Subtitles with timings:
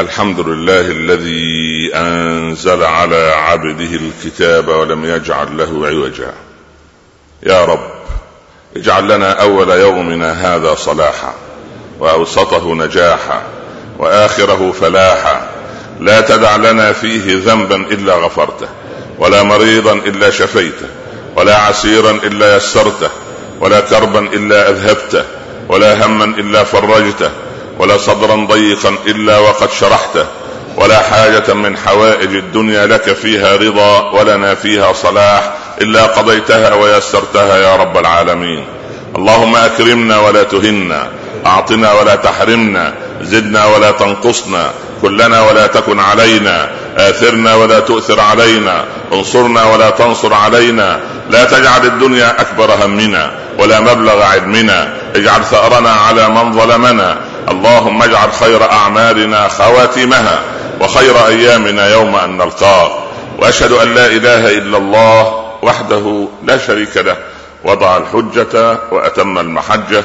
[0.00, 6.32] الحمد لله الذي انزل على عبده الكتاب ولم يجعل له عوجا
[7.42, 7.90] يا رب
[8.76, 11.34] اجعل لنا اول يومنا هذا صلاحا
[11.98, 13.42] واوسطه نجاحا
[13.98, 15.48] واخره فلاحا
[16.00, 18.68] لا تدع لنا فيه ذنبا الا غفرته
[19.18, 20.88] ولا مريضا الا شفيته
[21.36, 23.10] ولا عسيرا الا يسرته
[23.60, 25.24] ولا كربا الا اذهبته
[25.68, 27.30] ولا هما الا فرجته
[27.80, 30.26] ولا صدرا ضيقا إلا وقد شرحته
[30.76, 37.76] ولا حاجة من حوائج الدنيا لك فيها رضا ولنا فيها صلاح إلا قضيتها ويسرتها يا
[37.76, 38.64] رب العالمين.
[39.16, 41.08] اللهم أكرمنا ولا تهنا
[41.46, 44.70] أعطنا ولا تحرمنا زدنا ولا تنقصنا
[45.02, 52.40] كلنا ولا تكن علينا آثرنا ولا تؤثر علينا انصرنا ولا تنصر علينا لا تجعل الدنيا
[52.40, 57.16] أكبر همنا ولا مبلغ علمنا اجعل ثأرنا على من ظلمنا
[57.50, 60.40] اللهم اجعل خير أعمالنا خواتمها
[60.80, 62.90] وخير أيامنا يوم أن نلقاك
[63.38, 67.16] وأشهد أن لا إله إلا الله وحده لا شريك له.
[67.64, 70.04] وضع الحجة وأتم المحجة.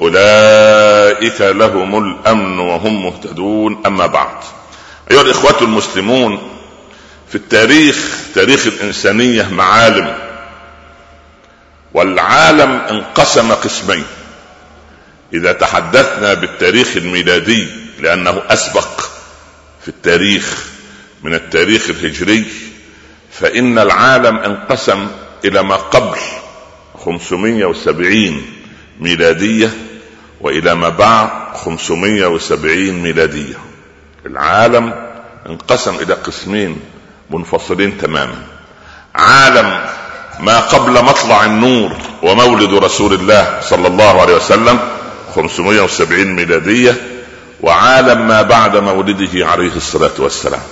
[0.00, 3.82] أولئك لهم الأمن وهم مهتدون.
[3.86, 4.36] أما بعد
[5.10, 6.38] أيها الإخوة المسلمون
[7.28, 7.96] في التاريخ
[8.34, 10.18] تاريخ الإنسانية معالم
[11.94, 14.04] والعالم انقسم قسمين.
[15.34, 17.66] إذا تحدثنا بالتاريخ الميلادي
[18.00, 19.00] لأنه أسبق
[19.82, 20.66] في التاريخ
[21.22, 22.44] من التاريخ الهجري
[23.32, 25.08] فإن العالم انقسم
[25.44, 26.18] إلى ما قبل
[27.04, 28.42] 570
[29.00, 29.70] ميلادية
[30.40, 33.54] وإلى ما بعد 570 ميلادية.
[34.26, 34.94] العالم
[35.46, 36.80] انقسم إلى قسمين
[37.30, 38.42] منفصلين تماما.
[39.14, 39.80] عالم
[40.40, 44.78] ما قبل مطلع النور ومولد رسول الله صلى الله عليه وسلم
[45.34, 46.96] 570 ميلادية
[47.60, 50.62] وعالم ما بعد مولده عليه الصلاة والسلام.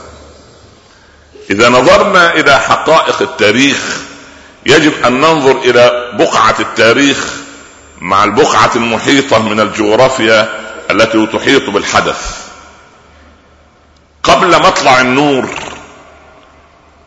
[1.51, 4.01] إذا نظرنا إلى حقائق التاريخ
[4.67, 7.48] يجب أن ننظر إلى بقعة التاريخ
[8.01, 10.49] مع البقعة المحيطة من الجغرافيا
[10.91, 12.49] التي تحيط بالحدث.
[14.23, 15.49] قبل مطلع النور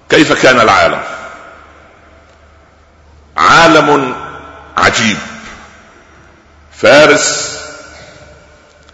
[0.10, 1.04] كيف كان العالم؟
[3.38, 4.16] عالم
[4.78, 5.18] عجيب.
[6.72, 7.58] فارس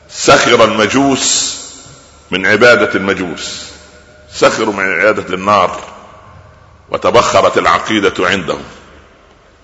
[0.09, 1.57] سخر المجوس
[2.31, 3.63] من عبادة المجوس.
[4.33, 5.79] سخروا من عبادة النار
[6.89, 8.63] وتبخرت العقيدة عندهم.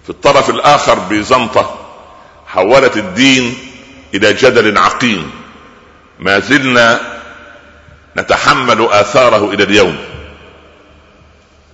[0.04, 1.83] في الطرف الآخر بيزنطة
[2.54, 3.58] حولت الدين
[4.14, 5.32] إلى جدل عقيم.
[6.20, 7.00] ما زلنا
[8.18, 9.98] نتحمل آثاره إلى اليوم.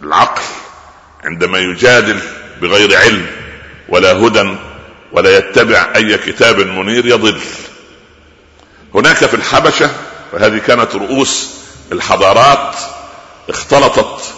[0.04, 0.42] العقل
[1.24, 2.20] عندما يجادل
[2.62, 3.26] بغير علم
[3.90, 4.56] ولا هدى
[5.12, 7.40] ولا يتبع أي كتاب منير يضل.
[8.96, 9.92] هناك في الحبشة
[10.34, 11.50] وهذه كانت رؤوس
[11.92, 12.76] الحضارات
[13.50, 14.34] اختلطت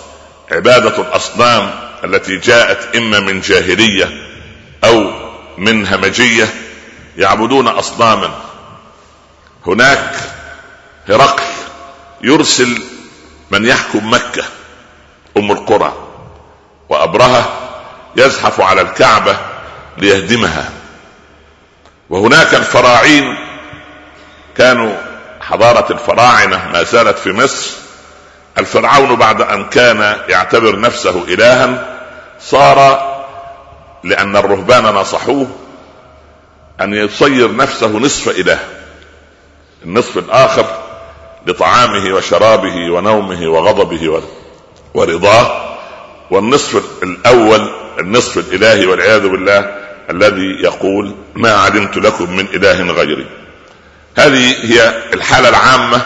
[0.52, 1.72] عبادة الأصنام
[2.04, 4.28] التي جاءت إما من جاهلية
[4.84, 5.21] أو
[5.62, 6.54] من همجية
[7.18, 8.32] يعبدون أصناما.
[9.68, 10.16] هناك
[11.10, 11.44] هرقل
[12.22, 12.84] يرسل
[13.52, 14.44] من يحكم مكة
[15.38, 15.94] أم القرى
[16.90, 17.50] وأبرهة
[18.16, 19.38] يزحف على الكعبة
[19.98, 20.70] ليهدمها.
[22.10, 23.38] وهناك الفراعين
[24.58, 24.96] كانوا
[25.42, 27.72] حضارة الفراعنة ما زالت في مصر.
[28.58, 31.86] الفرعون بعد أن كان يعتبر نفسه إلها
[32.40, 33.11] صار
[34.04, 35.48] لأن الرهبان نصحوه
[36.82, 38.60] أن يصير نفسه نصف إله
[39.86, 40.66] النصف الآخر
[41.48, 44.22] لطعامه وشرابه ونومه وغضبه
[44.94, 45.78] ورضاه
[46.32, 49.76] والنصف الأول النصف الإلهي والعياذ بالله
[50.10, 53.26] الذي يقول ما علمت لكم من إله غيري
[54.18, 56.02] هذه هي الحالة العامة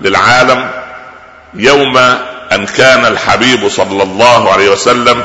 [0.00, 0.70] للعالم
[1.54, 1.96] يوم
[2.52, 5.24] أن كان الحبيب صلى الله عليه وسلم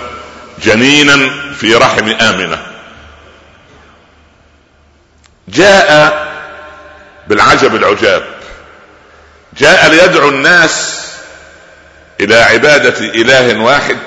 [0.63, 1.30] جنينا
[1.60, 2.62] في رحم آمنة.
[5.48, 6.25] جاء
[7.28, 8.24] بالعجب العجاب.
[9.57, 11.06] جاء ليدعو الناس
[12.19, 13.98] إلى عبادة إله واحد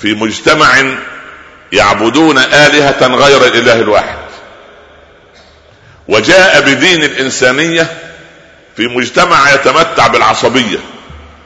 [0.00, 0.84] في مجتمع
[1.72, 4.18] يعبدون آلهة غير الإله الواحد.
[6.08, 7.96] وجاء بدين الإنسانية
[8.76, 10.78] في مجتمع يتمتع بالعصبية.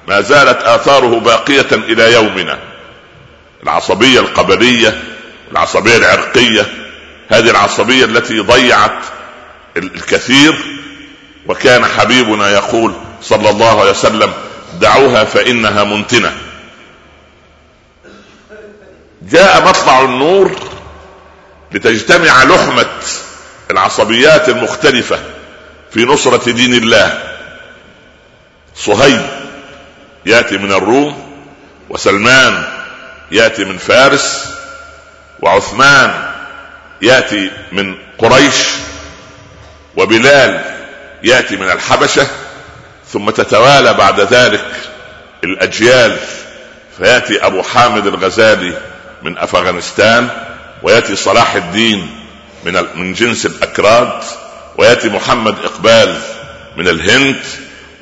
[0.08, 2.58] ما زالت آثاره باقية إلى يومنا.
[3.62, 5.02] العصبية القبلية
[5.52, 6.66] العصبية العرقية
[7.28, 8.98] هذه العصبية التي ضيعت
[9.76, 10.54] الكثير
[11.46, 14.32] وكان حبيبنا يقول صلى الله عليه وسلم
[14.80, 16.32] دعوها فإنها منتنة.
[19.22, 20.56] جاء مطلع النور
[21.72, 22.86] لتجتمع لحمة
[23.70, 25.18] العصبيات المختلفة
[25.90, 27.22] في نصرة دين الله.
[28.76, 29.26] صهيب
[30.26, 31.32] يأتي من الروم
[31.88, 32.79] وسلمان
[33.30, 34.46] يأتي من فارس
[35.40, 36.30] وعثمان
[37.02, 38.54] يأتي من قريش
[39.96, 40.64] وبلال
[41.22, 42.26] يأتي من الحبشة
[43.12, 44.66] ثم تتوالى بعد ذلك
[45.44, 46.16] الأجيال
[46.98, 48.78] فيأتي أبو حامد الغزالي
[49.22, 50.28] من أفغانستان
[50.82, 52.16] ويأتي صلاح الدين
[52.64, 54.22] من من جنس الأكراد
[54.76, 56.18] ويأتي محمد إقبال
[56.76, 57.40] من الهند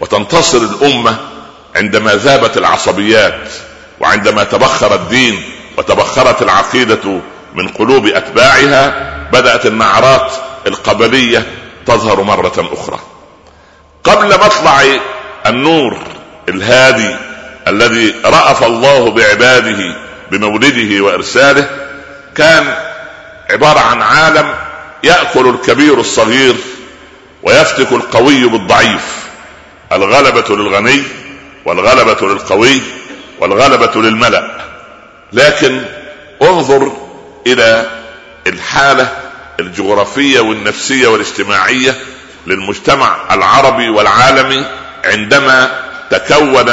[0.01, 1.17] وتنتصر الأمة
[1.77, 3.49] عندما ذابت العصبيات.
[4.01, 5.43] وعندما تبخر الدين
[5.77, 7.21] وتبخرت العقيدة
[7.55, 10.33] من قلوب أتباعها بدأت النعرات
[10.67, 11.47] القبلية
[11.87, 12.99] تظهر مرة أخرى.
[14.05, 14.83] قبل مطلع
[15.47, 15.99] النور
[16.49, 17.17] الهادي
[17.69, 19.97] الذي رأف الله بعباده
[20.31, 21.71] بمولده وإرساله
[22.37, 22.75] كان
[23.51, 24.55] عبارة عن عالم
[25.05, 26.57] يأكل الكبير الصغير
[27.43, 29.19] ويفتك القوي بالضعيف
[29.93, 31.03] الغلبة للغني
[31.65, 32.81] والغلبة للقوي
[33.41, 34.65] والغلبة للملأ.
[35.33, 35.83] لكن
[36.43, 36.93] انظر
[37.47, 37.91] إلى
[38.47, 39.09] الحالة
[39.61, 41.97] الجغرافية والنفسية والاجتماعية
[42.47, 44.65] للمجتمع العربي والعالمي
[45.05, 45.81] عندما
[46.11, 46.69] تكون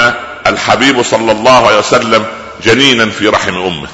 [0.48, 2.26] الحبيب صلى الله عليه وسلم
[2.64, 3.88] جنينا في رحم أمه.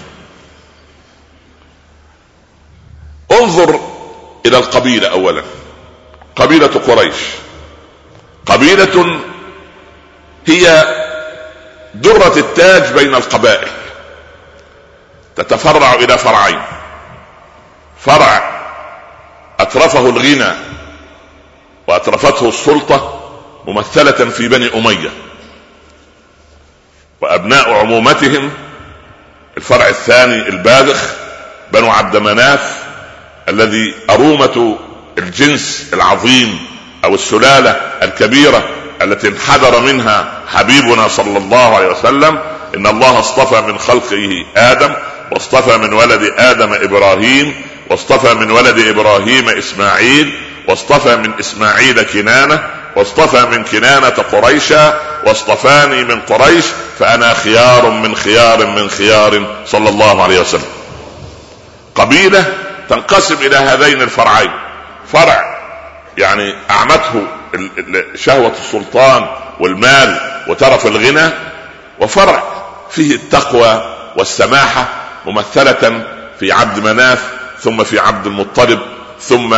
[3.32, 3.80] انظر
[4.46, 5.44] إلى القبيلة اولا.
[6.36, 7.16] قبيلة قريش.
[8.46, 9.20] قبيلة
[10.48, 10.86] هي
[11.94, 13.68] درة التاج بين القبائل.
[15.36, 16.62] تتفرع إلى فرعين.
[18.00, 18.62] فرع
[19.60, 20.52] أترفه الغنى
[21.88, 23.22] وأترفته السلطة
[23.68, 25.10] ممثلة في بني أمية.
[27.22, 28.52] وأبناء عمومتهم
[29.58, 31.14] الفرع الثاني الباذخ
[31.74, 32.84] بنو عبد مناف
[33.50, 34.78] الذي أرومة
[35.18, 36.60] الجنس العظيم
[37.04, 37.72] أو السلالة
[38.04, 38.70] الكبيرة
[39.04, 42.40] التي انحدر منها حبيبنا صلى الله عليه وسلم
[42.76, 44.94] إن الله اصطفى من خلقه آدم
[45.32, 52.64] واصطفى من ولد آدم إبراهيم واصطفى من ولد إبراهيم إسماعيل واصطفى من إسماعيل كنانة
[52.96, 56.66] واصطفى من كنانة قريشا واصطفاني من قريش
[57.00, 60.70] فأنا خيار من خيار من خيار صلى الله عليه وسلم.
[61.96, 62.54] قبيلة
[62.90, 64.52] تنقسم إلى هذين الفرعين.
[65.14, 65.58] فرع
[66.18, 67.24] يعني أعمته
[68.16, 69.28] شهوة السلطان
[69.60, 71.34] والمال وترف الغنى
[72.00, 72.44] وفرع
[72.90, 74.86] فيه التقوى والسماحة
[75.26, 76.06] ممثلة
[76.40, 78.80] في عبد مناف ثم في عبد المطلب
[79.20, 79.58] ثم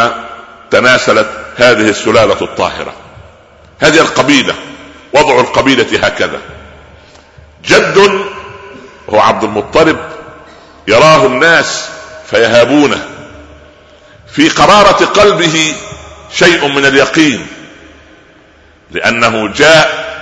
[0.71, 2.93] تناسلت هذه السلالة الطاهرة.
[3.79, 4.55] هذه القبيلة
[5.13, 6.39] وضع القبيلة هكذا.
[7.65, 8.21] جد
[9.09, 9.97] هو عبد المطلب
[10.87, 11.89] يراه الناس
[12.29, 13.07] فيهابونه.
[14.27, 15.75] في قرارة قلبه
[16.33, 17.47] شيء من اليقين.
[18.93, 20.13] لأنه جاء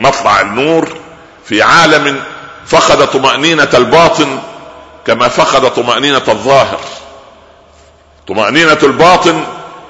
[0.00, 0.96] مطلع النور
[1.44, 2.20] في عالم
[2.66, 4.38] فقد طمأنينة الباطن
[5.06, 6.80] كما فقد طمأنينة الظاهر.
[8.28, 9.44] طمأنينة الباطن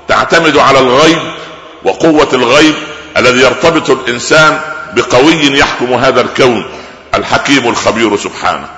[0.09, 1.18] تعتمد على الغيب
[1.85, 2.75] وقوة الغيب
[3.16, 4.61] الذي يرتبط الإنسان
[4.92, 6.64] بقوي يحكم هذا الكون
[7.14, 8.68] الحكيم الخبير سبحانه.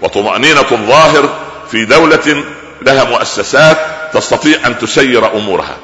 [0.00, 1.28] وطمأنينة الظاهر
[1.70, 2.44] في دولة
[2.82, 3.78] لها مؤسسات
[4.12, 5.76] تستطيع أن تسير أمورها.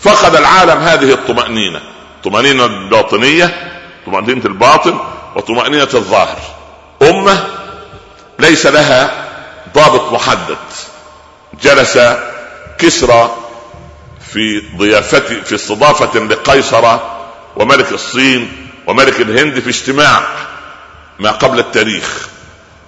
[0.00, 1.80] فقد العالم هذه الطمأنينة.
[2.26, 3.72] طمأنينة الباطنيه
[4.06, 4.98] طمأنينة الباطن
[5.36, 6.38] وطمأنينة الظاهر.
[7.02, 7.46] أمة
[8.38, 9.24] ليس لها
[9.74, 10.56] ضابط محدد.
[11.62, 11.98] جلس
[12.78, 13.30] كسرى
[14.32, 16.98] في ضيافة في استضافة لقيصر
[17.56, 20.22] وملك الصين وملك الهند في اجتماع
[21.18, 22.28] ما قبل التاريخ.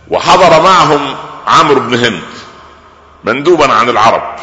[0.09, 1.16] وحضر معهم
[1.47, 2.23] عمرو بن هند
[3.25, 4.37] مندوبا عن العرب.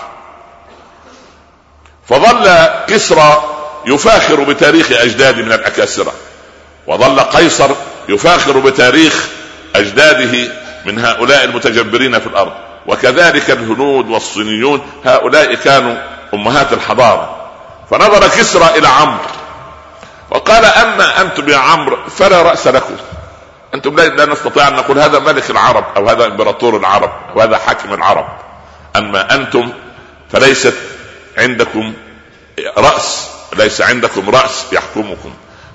[2.10, 3.54] فظل كسرى
[3.88, 6.13] يفاخر بتاريخ اجداده من الأكاسرة.
[6.88, 7.70] وظل قيصر
[8.10, 9.27] يفاخر بتاريخ
[9.75, 10.51] أجداده
[10.86, 12.54] من هؤلاء المتجبرين في الأرض.
[12.88, 15.96] وكذلك الهنود والصينيون هؤلاء كانوا
[16.34, 17.48] أمهات الحضارة.
[17.92, 19.25] فنظر كسرى إلى عمرو
[20.32, 22.96] وقال أما أنتم يا عمرو فلا رأس لكم.
[23.74, 27.94] أنتم لا نستطيع أن نقول هذا ملك العرب أو هذا إمبراطور العرب أو هذا حاكم
[27.94, 28.27] العرب.
[28.96, 29.70] أما أنتم
[30.32, 30.74] فليست
[31.38, 31.94] عندكم
[32.77, 35.34] رأس ليس عندكم رأس يحكمكم.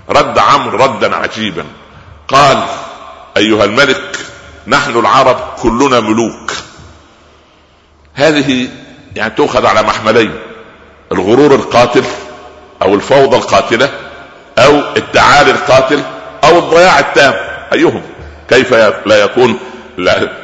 [0.09, 1.65] رد عمرو ردا عجيبا.
[2.29, 2.65] قال
[3.37, 4.17] أيها الملك
[4.67, 6.53] نحن العرب كلنا ملوك.
[8.15, 8.69] هذه
[9.17, 10.39] يعني تؤخذ على محملين
[11.13, 12.05] الغرور القاتل
[12.83, 13.91] أو الفوضى القاتلة
[14.59, 16.03] أو التعالي القاتل
[16.45, 17.35] أو الضياع التام.
[17.73, 18.03] أيهم؟
[18.49, 18.75] كيف
[19.07, 19.59] لا يكون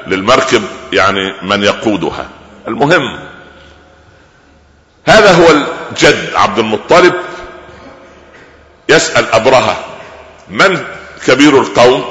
[0.06, 2.28] للمركب يعني من يقودها؟
[2.68, 3.25] المهم
[5.06, 7.14] هذا هو الجد عبد المطلب
[8.88, 9.76] يسأل أبرهة
[10.48, 10.84] من
[11.26, 12.04] كبير القوم؟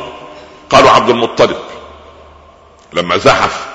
[0.70, 1.58] قالوا عبد المطلب.
[2.94, 3.66] لما زحف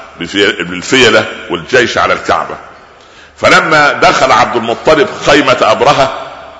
[0.60, 2.56] بالفيلة والجيش على الكعبة.
[3.36, 6.12] فلما دخل عبد المطلب خيمة أبرهة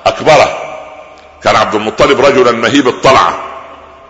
[0.06, 0.58] أكبره.
[1.42, 3.38] كان عبد المطلب رجلا مهيب الطلعة.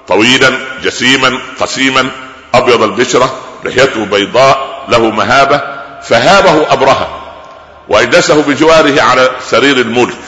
[0.09, 0.52] طويلا
[0.83, 2.11] جسيما قسيما
[2.54, 5.61] أبيض البشرة لحيته بيضاء له مهابة.
[6.02, 7.20] فهابه أبرهة.
[7.90, 10.18] وأجلسه بجواره على سرير الملك.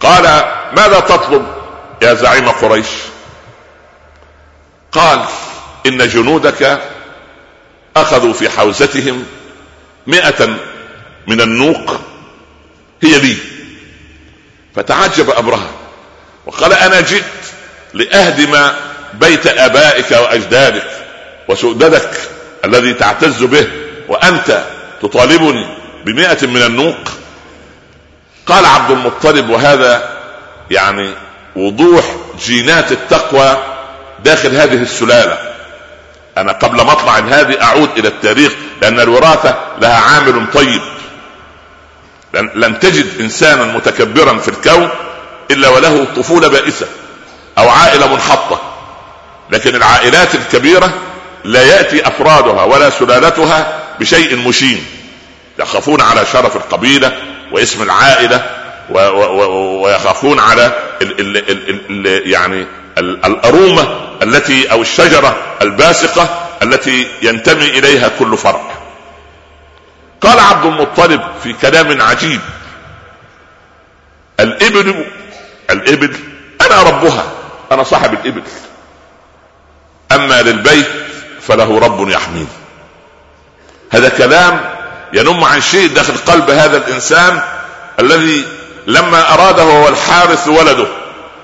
[0.00, 0.22] قال
[0.76, 1.46] ماذا تطلب
[2.02, 2.86] يا زعيم قريش؟
[4.92, 5.24] قال
[5.86, 6.80] إن جنودك
[7.96, 9.24] أخذوا في حوزتهم
[10.06, 10.56] مئة
[11.26, 12.00] من النوق
[13.02, 13.36] هي لي.
[14.76, 15.70] فتعجب أبرهة
[16.46, 17.24] وقال أنا جئت
[17.94, 18.72] لأهدم
[19.14, 20.90] بيت آبائك وأجدادك
[21.48, 22.10] وسؤددك
[22.64, 23.68] الذي تعتز به
[24.08, 24.64] وأنت
[25.02, 26.96] تطالبني بمئة من النوق.
[28.46, 30.08] قال عبد المطلب وهذا
[30.70, 31.10] يعني
[31.56, 32.04] وضوح
[32.46, 33.56] جينات التقوى
[34.24, 35.38] داخل هذه السلالة.
[36.38, 40.80] أنا قبل مطلع هذه أعود إلى التاريخ لأن الوراثة لها عامل طيب.
[42.54, 44.88] لن تجد إنسانا متكبرا في الكون
[45.50, 46.86] إلا وله طفولة بائسة
[47.58, 48.60] أو عائلة منحطة.
[49.50, 50.92] لكن العائلات الكبيرة
[51.44, 54.84] لا يأتي أفرادها ولا سلالتها بشيء مشين.
[55.58, 57.12] يخافون على شرف القبيلة
[57.52, 58.50] واسم العائلة
[59.82, 60.66] ويخافون على
[61.02, 62.66] ال ال ال ال يعني
[62.98, 68.70] الأرومة التي أو الشجرة الباسقة التي ينتمي إليها كل فرع
[70.20, 72.40] قال عبد المطلب في كلام عجيب
[74.40, 75.04] الإبل
[75.70, 76.16] الإبل
[76.60, 77.24] أنا ربها
[77.72, 78.42] أنا صاحب الإبل.
[80.12, 80.86] أما للبيت
[81.40, 82.46] فله رب يحميه.
[83.90, 84.75] هذا كلام
[85.12, 87.42] ينم عن شيء داخل قلب هذا الإنسان
[87.98, 88.44] الذي
[88.86, 90.86] لما أراده هو الحارث ولده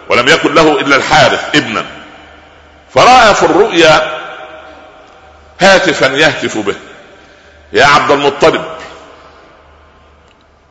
[0.08, 1.84] ولم يكن له إلا الحارث ابنا.
[2.94, 4.20] فرأى في الرؤيا
[5.60, 6.74] هاتفا يهتف به
[7.72, 8.64] يا عبد المطلب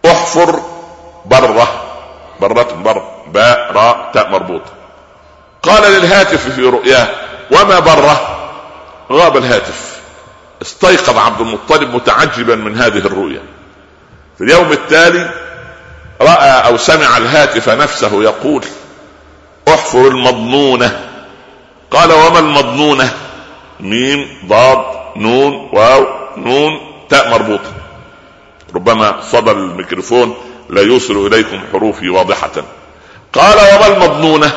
[0.06, 0.60] احفر
[1.26, 1.88] برة.
[2.40, 4.72] برة بر باء راء تاء مربوطة
[5.64, 7.08] قال للهاتف في رؤياه
[7.52, 8.38] وما برة؟
[9.12, 10.01] غاب الهاتف.
[10.62, 13.42] استيقظ عبد المطلب متعجبا من هذه الرؤيا
[14.38, 15.30] في اليوم التالي
[16.22, 18.64] رأى أو سمع الهاتف نفسه يقول
[19.68, 21.08] أحفر المضنونة.
[21.92, 23.14] قال وما المضنونة؟
[23.80, 27.72] ميم ضاد نون واو نون تاء مربوطة.
[28.76, 30.36] ربما صدى الميكروفون
[30.70, 32.52] لا يوصل إليكم حروفي واضحة.
[33.34, 34.52] قال وما المضنونة؟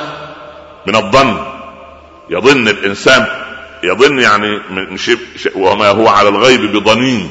[0.87, 1.45] من الظن
[2.31, 3.27] يظن الإنسان
[3.85, 4.61] يظن يعني
[5.55, 7.31] وما هو على الغيب بضنين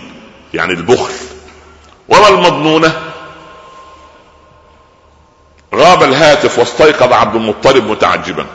[0.54, 1.14] يعني البخل.
[2.10, 3.02] وما المضنونه
[5.76, 8.46] غاب الهاتف واستيقظ عبد المطلب متعجبا.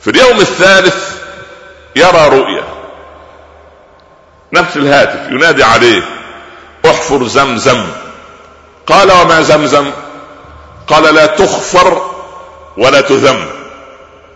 [0.00, 1.16] في اليوم الثالث
[1.96, 2.64] يرى رؤيا.
[4.52, 6.02] نفس الهاتف ينادي عليه
[6.86, 7.86] احفر زمزم.
[8.86, 9.90] قال وما زمزم؟
[10.86, 12.10] قال لا تخفر
[12.76, 13.46] ولا تذم.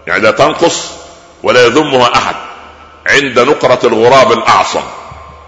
[0.07, 1.04] يعني لا تنقص
[1.45, 2.35] ولا يذمها أحد
[3.07, 4.83] عند نقرة الغراب الأعصم.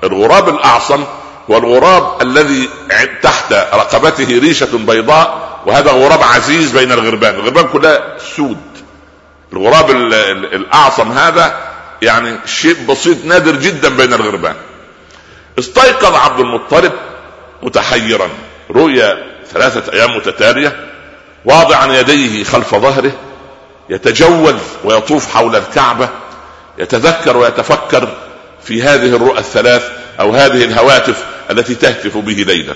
[0.05, 1.05] الغراب الأعصم
[1.51, 2.69] هو الغراب الذي
[3.23, 7.35] تحت رقبته ريشة بيضاء وهذا غراب عزيز بين الغربان.
[7.35, 8.61] الغربان كلها سود.
[9.53, 11.57] الغراب الأعصم هذا
[12.03, 14.55] يعني شيء بسيط نادر جدا بين الغربان.
[15.59, 16.93] استيقظ عبد المطلب
[17.63, 18.29] متحيرا.
[18.71, 20.91] رؤيا ثلاثة أيام متتالية
[21.45, 23.13] واضعا يديه خلف ظهره
[23.89, 26.09] يتجول ويطوف حول الكعبة
[26.79, 28.09] يتذكر ويتفكر
[28.65, 29.91] في هذه الرؤى الثلاث
[30.21, 32.75] أو هذه الهواتف التي تهتف به ليلا.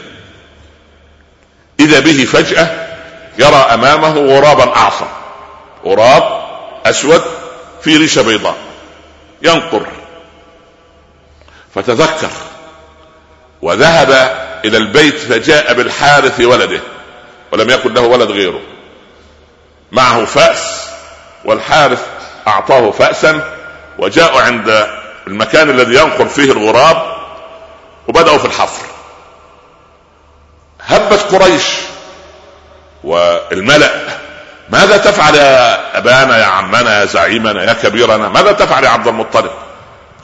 [1.81, 2.89] إذا به فجأة
[3.39, 5.07] يرى أمامه غرابا أعصم
[5.85, 6.43] غراب
[6.87, 7.23] أسود
[7.83, 8.57] في ريشه بيضاء
[9.43, 9.87] ينقر.
[11.75, 12.31] فتذكر
[13.63, 14.11] وذهب
[14.65, 16.81] إلى البيت فجاء بالحارث ولده
[17.53, 18.61] ولم يكن له ولد غيره
[19.93, 20.90] معه فأس
[21.45, 22.07] والحارث
[22.49, 23.57] أعطاه فأسا
[23.99, 24.87] وجاءوا عند
[25.27, 27.17] المكان الذي ينقر فيه الغراب
[28.09, 28.87] وبدأوا في الحفر.
[30.81, 31.65] هبت قريش
[33.05, 33.91] والملأ
[34.71, 39.51] ماذا تفعل يا أبانا يا عمنا يا زعيمنا يا كبيرنا؟ ماذا تفعل يا عبد المطلب؟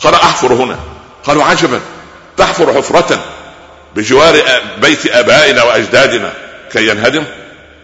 [0.05, 0.77] قال أحفر هنا.
[1.25, 1.81] قالوا عجبا
[2.37, 3.19] تحفر حفرة
[3.97, 4.43] بجوار
[4.79, 6.33] بيت أبائنا وأجدادنا
[6.73, 7.25] كي ينهدم.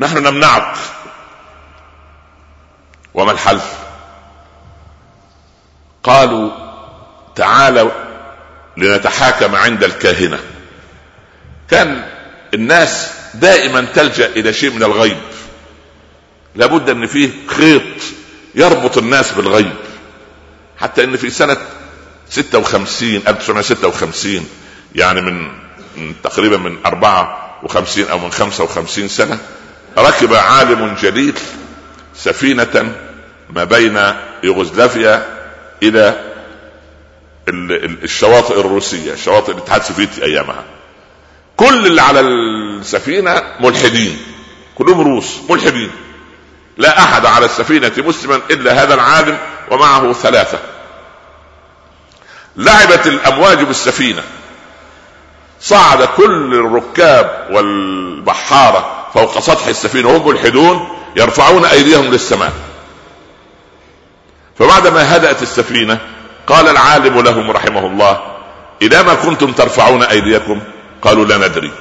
[0.00, 0.74] نحن نمنعك.
[3.14, 3.78] وما الحلف؟
[6.02, 6.50] قالوا
[7.36, 7.90] تعالوا
[8.76, 10.38] لنتحاكم عند الكاهنة.
[11.70, 12.04] كان
[12.54, 15.20] الناس دائما تلجأ إلى شيء من الغيب.
[16.56, 17.82] لابد أن فيه خيط
[18.54, 19.72] يربط الناس بالغيب.
[20.80, 21.56] حتى إن في سنة
[22.28, 24.48] 56 1956
[24.94, 25.52] يعني من
[26.22, 29.38] تقريبا من 54 أو من 55 سنة
[29.98, 31.34] ركب عالم جليل
[32.14, 32.94] سفينة
[33.50, 34.00] ما بين
[34.42, 35.26] يوغوسلافيا
[35.82, 36.32] إلى
[37.48, 40.64] الشواطئ الروسية شواطئ الاتحاد السوفيتي أيامها.
[41.56, 44.18] كل اللي على السفينة ملحدين
[44.74, 45.90] كلهم روس ملحدين.
[46.76, 49.38] لا أحد على السفينة مسلما إلا هذا العالم
[49.70, 50.58] ومعه ثلاثة.
[52.56, 54.22] لعبت الأمواج بالسفينة.
[55.60, 62.52] صعد كل الركاب والبحارة فوق سطح السفينة وهم ملحدون يرفعون أيديهم للسماء.
[64.58, 65.98] فبعدما هدأت السفينة
[66.46, 68.22] قال العالم لهم رحمه الله
[68.82, 70.60] إلى ما كنتم ترفعون أيديكم
[71.02, 71.72] قالوا لا ندري.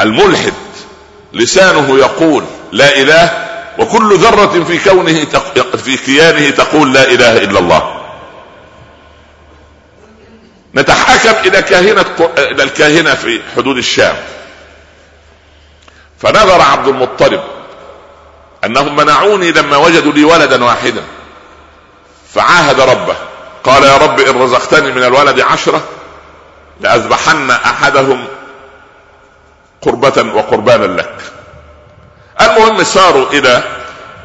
[0.00, 0.52] الملحد
[1.32, 5.26] لسانه يقول لا إله وكل ذرة في كونه
[5.84, 8.02] في كيانه تقول لا إله إلا الله.
[10.74, 14.16] نتحاكم إلى كاهنة إلى الكاهنة في حدود الشام.
[16.22, 17.40] فنظر عبد المطلب
[18.64, 21.04] أنهم منعوني لما وجدوا لي ولدا واحدا
[22.34, 23.16] فعاهد ربه
[23.64, 25.82] قال يا رب إن رزقتني من الولد عشرة
[26.80, 28.24] لأذبحن أحدهم
[29.82, 31.16] قربة وقربانا لك.
[32.40, 33.62] المهم ساروا إلى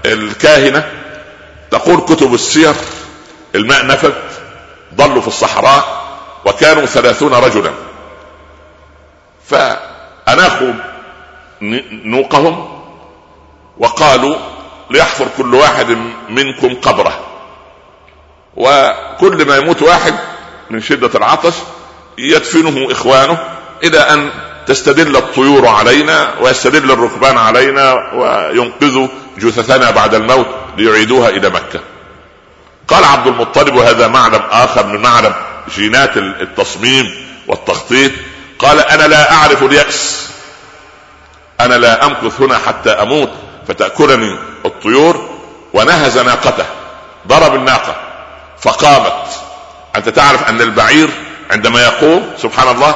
[0.05, 0.91] الكاهنة
[1.71, 2.75] تقول كتب السير
[3.55, 4.13] الماء نفد
[4.95, 6.03] ضلوا في الصحراء
[6.45, 7.71] وكانوا ثلاثون رجلا.
[9.49, 10.73] فأناخوا
[11.91, 12.81] نوقهم
[13.77, 14.35] وقالوا
[14.89, 15.97] ليحفر كل واحد
[16.29, 17.19] منكم قبره.
[18.55, 20.15] وكل ما يموت واحد
[20.69, 21.53] من شدة العطش
[22.17, 23.39] يدفنه إخوانه
[23.83, 24.29] إلى أن
[24.67, 31.79] تستدل الطيور علينا ويستدل الركبان علينا وينقذوا جثثنا بعد الموت ليعيدوها إلى مكة.
[32.87, 35.33] قال عبد المطلب وهذا معلم آخر من معلم
[35.75, 37.11] جينات التصميم
[37.47, 38.11] والتخطيط
[38.59, 40.26] قال أنا لا أعرف اليأس
[41.61, 43.29] أنا لا أمكث هنا حتى أموت
[43.67, 45.29] فتأكلني الطيور
[45.73, 46.65] ونهز ناقته
[47.27, 47.95] ضرب الناقة
[48.59, 49.27] فقامت.
[49.95, 51.09] أنت تعرف أن البعير
[51.51, 52.95] عندما يقوم سبحان الله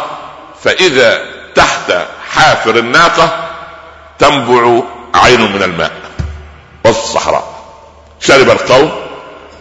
[0.64, 1.22] فإذا
[1.56, 1.94] تحت
[2.32, 3.50] حافر الناقة
[4.20, 4.82] تنبع
[5.16, 5.92] عين من الماء
[6.86, 7.44] وسط الصحراء
[8.20, 8.92] شرب القوم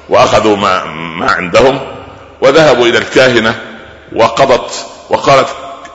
[0.09, 1.81] وأخذوا ما, ما عندهم
[2.41, 3.61] وذهبوا إلى الكاهنة
[4.17, 5.49] وقضت وقالت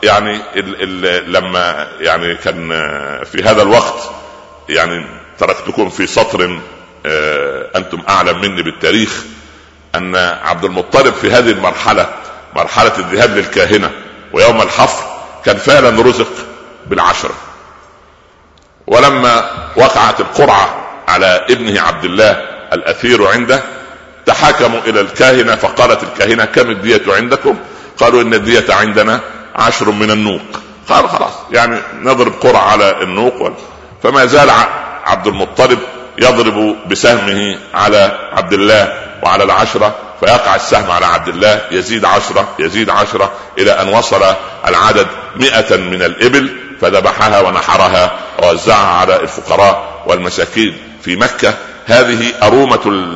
[0.05, 2.69] يعني ال ال لما يعني كان
[3.25, 4.09] في هذا الوقت
[4.69, 5.05] يعني
[5.39, 6.59] تركتكم في سطر
[7.05, 9.23] آه، أنتم أعلم مني بالتاريخ
[9.95, 12.09] أن عبد المطلب في هذه المرحلة
[12.55, 13.91] مرحلة الذهاب للكاهنة
[14.33, 15.03] ويوم الحفر
[15.45, 16.31] كان فعلا رزق
[16.87, 17.35] بالعشره
[18.87, 22.31] ولما وقعت القرعة على ابنه عبد الله
[22.73, 23.63] الأثير عنده
[24.25, 27.57] تحاكموا إلى الكاهنة فقالت الكاهنة كم الدية عندكم؟
[27.97, 29.19] قالوا إن الدية عندنا
[29.55, 30.41] عشر من النوق.
[30.89, 31.33] قال خلاص.
[31.51, 33.51] يعني نضرب قرعه على النوق
[34.03, 34.49] فما زال
[35.05, 35.79] عبد المطلب
[36.17, 42.89] يضرب بسهمه على عبد الله وعلى العشرة فيقع السهم على عبد الله يزيد عشرة يزيد
[42.89, 44.23] عشرة إلى أن وصل
[44.67, 46.49] العدد مئة من الإبل
[46.81, 48.11] فذبحها ونحرها
[48.43, 51.53] ووزعها على الفقراء والمساكين في مكة.
[51.85, 53.13] هذه أرومة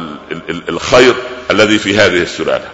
[0.70, 1.16] الخير
[1.52, 2.66] الذي في هذه السلالة.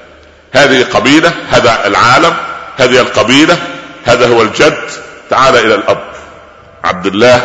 [0.51, 2.36] هذه قبيلة هذا العالم
[2.77, 3.57] هذه القبيلة
[4.05, 4.77] هذا هو الجد.
[5.29, 6.03] تعال إلى الأب
[6.83, 7.41] عبد الله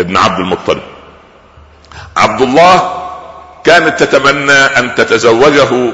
[0.00, 0.80] ابن عبد المطلب.
[2.16, 3.02] عبد الله
[3.64, 5.92] كانت تتمنى أن تتزوجه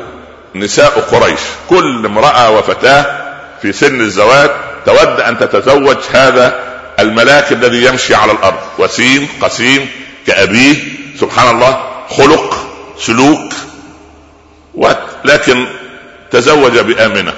[0.55, 1.41] نساء قريش.
[1.71, 4.51] كل امرأة وفتاة في سن الزواج
[4.87, 6.55] تود أن تتزوج هذا
[6.99, 8.61] الملاك الذي يمشي على الأرض.
[8.79, 9.89] وسيم قسيم
[10.27, 10.77] كأبيه.
[11.21, 12.57] سبحان الله خلق
[12.99, 13.53] سلوك.
[15.25, 15.67] لكن
[16.31, 17.33] تزوج بآمنة.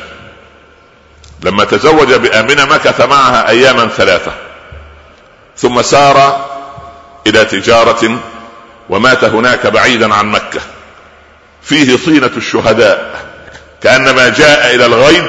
[1.43, 4.33] لما تزوج بآمنة مكث معها أياما ثلاثة
[5.57, 6.47] ثم سار
[7.27, 8.19] إلى تجارة
[8.91, 10.61] ومات هناك بعيدا عن مكة.
[11.63, 13.25] فيه طينة الشهداء
[13.83, 15.25] كأنما جاء إلى الغيب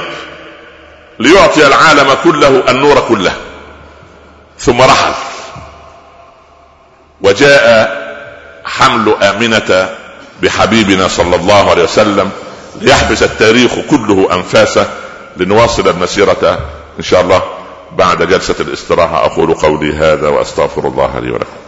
[1.18, 3.32] ليعطي العالم كله النور كله.
[4.58, 5.12] ثم رحل.
[7.20, 8.00] وجاء
[8.64, 9.88] حمل آمنة
[10.42, 12.30] بحبيبنا صلى الله عليه وسلم
[12.80, 14.86] ليحبس التاريخ كله أنفاسه
[15.36, 16.58] لنواصل المسيره
[16.98, 17.42] إن شاء الله
[17.92, 19.26] بعد جلسة الاستراحة.
[19.26, 21.60] أقول قولي هذا وأستغفر الله لي ولكم.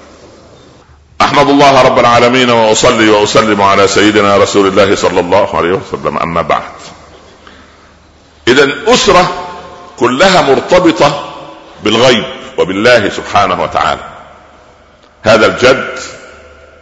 [1.21, 6.19] أحمد الله رب العالمين وأصلي وأسلم على سيدنا رسول الله صلى الله عليه وسلم.
[6.19, 6.73] أما بعد.
[8.49, 9.33] اذا الاسره
[9.99, 11.33] كلها مرتبطة
[11.85, 12.25] بالغيب
[12.59, 14.01] وبالله سبحانه وتعالى.
[15.23, 15.99] هذا الجد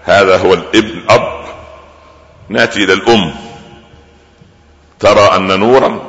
[0.05, 1.41] هذا هو الابن أب
[2.49, 3.35] نأتي إلى الأم.
[5.01, 6.01] ترى أن نورا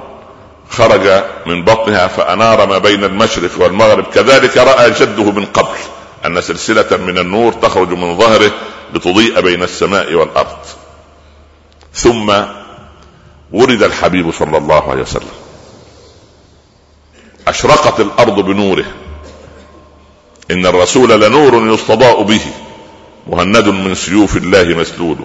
[0.72, 4.04] خرج من بطنها فأنار ما بين المشرق والمغرب.
[4.04, 5.78] كذلك رأى جده من قبل
[6.26, 8.52] أن سلسلة من النور تخرج من ظهره
[8.94, 10.58] لتضيء بين السماء والأرض.
[11.94, 12.34] ثم
[13.52, 15.36] ولد الحبيب صلى الله عليه وسلم.
[17.48, 18.86] أشرقت الأرض بنوره.
[20.52, 22.42] إن الرسول لنور يستضاء به.
[23.28, 25.18] مهند من سيوف الله مسلول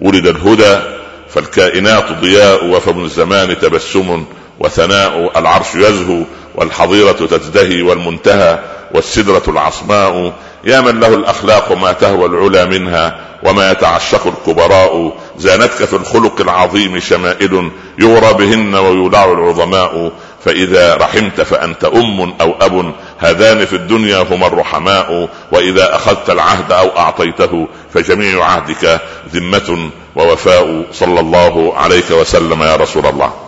[0.00, 0.80] ولد الهدى
[1.28, 4.24] فالكائنات ضياء وفم الزمان تبسم.
[4.60, 6.22] وثناء العرش يزهو
[6.54, 8.58] والحظيرة تزدهي والمنتهى
[8.94, 10.32] والسدرة العصماء.
[10.64, 15.12] يا من له الأخلاق ما تهوى العلا منها وما يتعشق الكبراء.
[15.38, 20.12] زانتك في الخلق العظيم شمائل يغرى بهن ويولع العظماء.
[20.44, 25.28] فإذا رحمت فأنت أم أو أب هذان في الدنيا هما الرحماء.
[25.52, 29.00] وإذا أخذت العهد أو أعطيته فجميع عهدك
[29.34, 30.84] ذمة ووفاء.
[30.92, 33.47] صلى الله عليك وسلم يا رسول الله.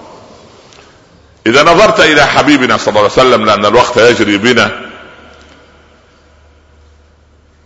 [1.47, 4.91] إذا نظرت إلى حبيبنا صلى الله عليه وسلم لأن الوقت يجري بنا.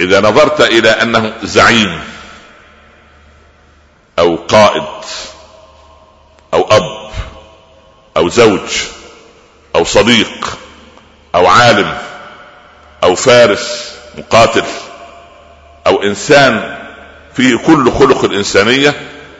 [0.00, 2.00] إذا نظرت إلى أنه زعيم
[4.18, 4.84] أو قائد
[6.54, 7.10] أو أب
[8.16, 8.70] أو زوج
[9.76, 10.58] أو صديق
[11.34, 11.98] أو عالم
[13.02, 14.64] أو فارس مقاتل
[15.86, 16.78] أو إنسان
[17.36, 18.94] فيه كل خلق الإنسانية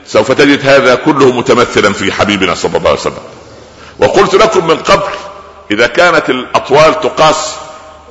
[0.05, 3.34] سوف تجد هذا كله متمثلا في حبيبنا صلى الله عليه وسلم.
[3.99, 5.13] وقلت لكم من قبل
[5.71, 7.55] إذا كانت الأطوال تقاس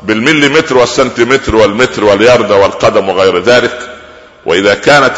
[0.02, 3.90] بالمليمتر والسنتيمتر والمتر والياردة والقدم وغير ذلك
[4.46, 5.14] وإذا كانت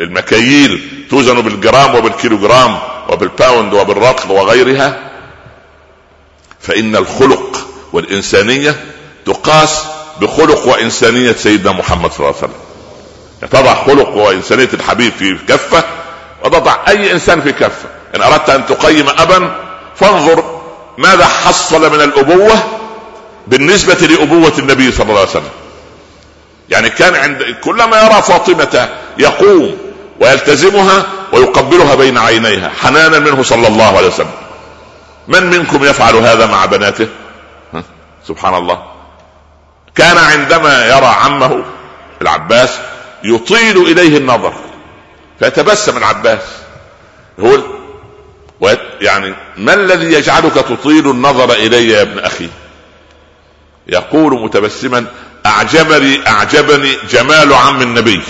[0.00, 5.10] المكاييل توزن بالجرام وبالكيلوغرام وبالباوند وبالرطل وغيرها
[6.60, 8.84] فإن الخلق والإنسانية
[9.26, 9.84] تقاس
[10.20, 12.60] بخلق وإنسانية سيدنا محمد صلى الله عليه وسلم.
[13.50, 15.84] تضع خلق وإنسانية الحبيب في كفة
[16.44, 17.88] وتضع أي إنسان في كفة.
[18.16, 19.56] إن أردت أن تقيم أبا
[19.96, 20.60] فانظر
[20.98, 22.54] ماذا حصل من الأبوة
[23.46, 25.50] بالنسبة لأبوة النبي صلى الله عليه وسلم.
[26.70, 29.78] يعني كان عند كلما يرى فاطمة يقوم
[30.20, 34.30] ويلتزمها ويقبلها بين عينيها حنانا منه صلى الله عليه وسلم.
[35.28, 37.08] من منكم يفعل هذا مع بناته؟
[38.28, 38.82] سبحان الله.
[39.94, 41.64] كان عندما يرى عمه
[42.22, 42.70] العباس
[43.24, 44.54] يطيل إليه النظر
[45.38, 46.42] فيتبسم العباس.
[47.38, 47.79] يقول
[49.00, 52.48] يعني ما الذي يجعلك تطيل النظر إلي يا ابن أخي؟
[53.86, 55.06] يقول متبسما
[55.46, 58.22] اعجبني أعجبني جمال عم النبي.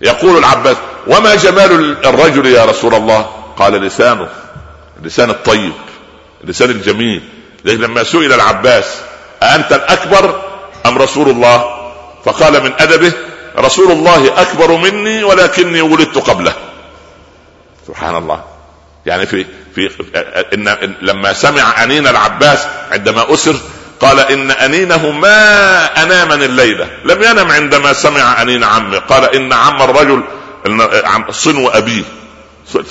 [0.00, 3.22] يقول العباس وما جمال الرجل يا رسول الله؟
[3.56, 4.28] قال لسانه
[5.00, 5.72] اللسان الطيب
[6.44, 7.22] اللسان الجميل.
[7.64, 8.84] لما سئل العباس
[9.42, 10.42] أأنت الأكبر
[10.86, 11.64] أم رسول الله؟
[12.24, 13.12] فقال من أدبه
[13.58, 16.54] رسول الله أكبر مني ولكني ولدت قبله.
[17.86, 18.44] سبحان الله.
[19.06, 19.90] يعني في في
[20.54, 23.56] إن لما سمع أنين العباس عندما أسر
[24.00, 26.88] قال إن أنينه ما انام من الليلة.
[27.04, 28.98] لم ينم عندما سمع أنين عمه.
[28.98, 30.22] قال إن عم الرجل
[31.30, 32.02] صنو أبيه.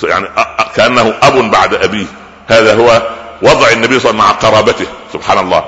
[0.02, 0.28] يعني
[0.76, 2.06] كأنه أب بعد أبيه.
[2.46, 3.02] هذا هو
[3.42, 4.86] وضع النبي صلى الله عليه وسلم مع قرابته.
[5.12, 5.64] سبحان الله.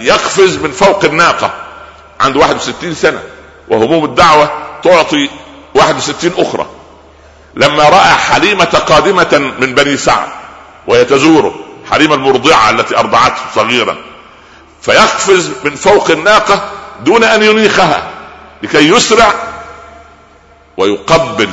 [0.00, 1.54] يقفز من فوق الناقة.
[2.20, 3.22] عنده 61 سنة.
[3.68, 4.50] وهموم الدعوة
[4.84, 5.30] تعطي
[5.74, 6.66] 61 أخرى.
[7.54, 10.28] لما رأى حليمة قادمة من بني سعد
[10.86, 11.54] وهي تزوره
[11.90, 13.96] حليمة المرضعة التي أرضعته صغيرا
[14.82, 16.70] فيقفز من فوق الناقة
[17.04, 18.02] دون أن ينيخها
[18.62, 19.34] لكي يسرع
[20.76, 21.48] ويقبل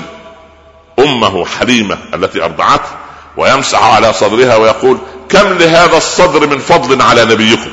[1.00, 2.90] أمه حليمة التي أرضعته
[3.38, 4.98] ويمسح على صدرها ويقول
[5.30, 7.70] كم لهذا الصدر من فضل على نبيكم؟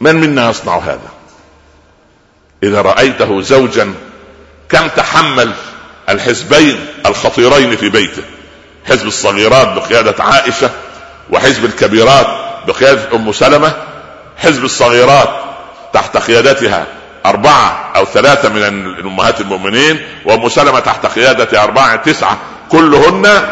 [0.00, 1.08] من منا يصنع هذا؟
[2.62, 3.94] إذا رأيته زوجا
[4.68, 5.52] كم تحمل؟
[6.08, 8.22] الحزبين الخطيرين في بيته
[8.88, 10.70] حزب الصغيرات بقيادة عائشة
[11.30, 12.26] وحزب الكبيرات
[12.66, 13.72] بقيادة أم سلمة
[14.36, 15.28] حزب الصغيرات
[15.92, 16.86] تحت قيادتها
[17.26, 18.62] أربعة أو ثلاثة من
[19.00, 22.38] أمهات المؤمنين وأم سلمة تحت قيادة أربعة تسعة
[22.70, 23.48] كلهن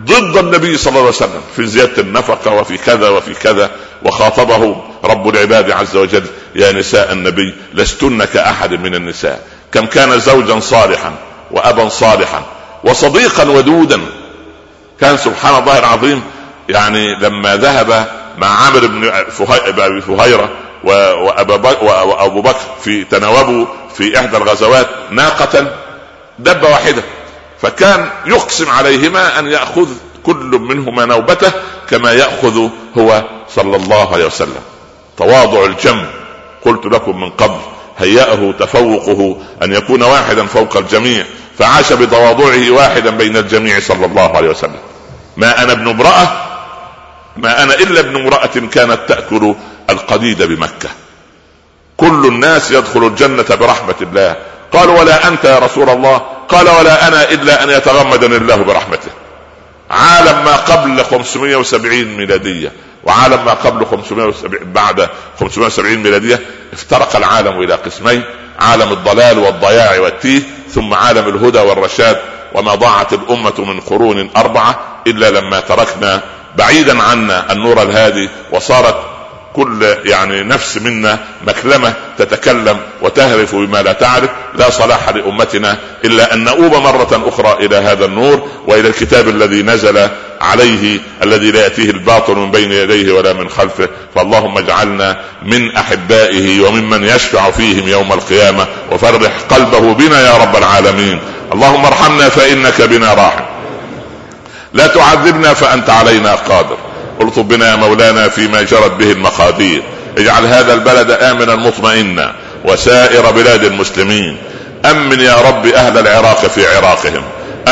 [0.00, 3.70] ضد النبي صلى الله عليه وسلم في زيادة النفقة وفي كذا وفي كذا
[4.02, 9.42] وخاطبه رب العباد عز وجل يا نساء النبي لستن كأحد من النساء.
[9.72, 11.12] كم كان زوجا صالحا
[11.50, 12.42] وأبا صالحا
[12.84, 14.00] وصديقا ودودا.
[15.00, 16.22] كان سبحان الله العظيم
[16.68, 18.06] يعني لما ذهب
[18.38, 19.10] مع عامر بن
[20.00, 20.48] فهيرة
[20.84, 25.66] وأبو بكر في تناوبوا في إحدى الغزوات ناقة
[26.38, 27.02] دبة واحدة.
[27.62, 29.88] فكان يقسم عليهما أن يأخذ
[30.22, 31.52] كل منهما نوبته
[31.90, 33.22] كما يأخذ هو
[33.54, 34.62] صلى الله عليه وسلم.
[35.16, 36.04] تواضع الجم
[36.64, 37.60] قلت لكم من قبل.
[37.98, 41.24] هيأه تفوقه أن يكون واحدا فوق الجميع
[41.58, 44.80] فعاش بتواضعه واحدا بين الجميع صلى الله عليه وسلم.
[45.36, 46.32] ما أنا ابن امرأة
[47.36, 49.54] ما أنا إلا ابن امرأة كانت تأكل
[49.90, 50.88] القديد بمكة.
[51.96, 54.36] كل الناس يدخل الجنة برحمة الله.
[54.72, 59.10] قال ولا أنت يا رسول الله؟ قال ولا أنا إلا أن يتغمدني الله برحمته.
[59.90, 62.72] عالم ما قبل 570 ميلادية.
[63.06, 65.08] وعالم ما قبل 570 بعد
[65.40, 66.40] 570 ميلادية
[66.72, 68.22] افترق العالم إلى قسمين
[68.58, 72.20] عالم الضلال والضياع والتيه ثم عالم الهدى والرشاد
[72.54, 76.22] وما ضاعت الأمة من قرون أربعة إلا لما تركنا.
[76.56, 79.13] بعيدا عنا النور الهادي وصارت
[79.54, 86.44] كل يعني نفس منا مكلمة تتكلم وتهرف بما لا تعرف لا صلاح لأمتنا إلا أن
[86.44, 90.08] نؤوب مرة أخرى إلى هذا النور وإلى الكتاب الذي نزل
[90.40, 93.88] عليه الذي لا يأتيه الباطل من بين يديه ولا من خلفه.
[94.14, 101.20] فاللهم اجعلنا من أحبائه وممن يشفع فيهم يوم القيامة وفرح قلبه بنا يا رب العالمين.
[101.52, 103.44] اللهم ارحمنا فإنك بنا راحم.
[104.72, 106.76] لا تعذبنا فأنت علينا قادر.
[107.20, 109.82] الطف بنا يا مولانا فيما جرت به المقادير
[110.18, 114.36] اجعل هذا البلد آمنا مطمئنا وسائر بلاد المسلمين.
[114.84, 117.22] أمن يا رب أهل العراق في عراقهم.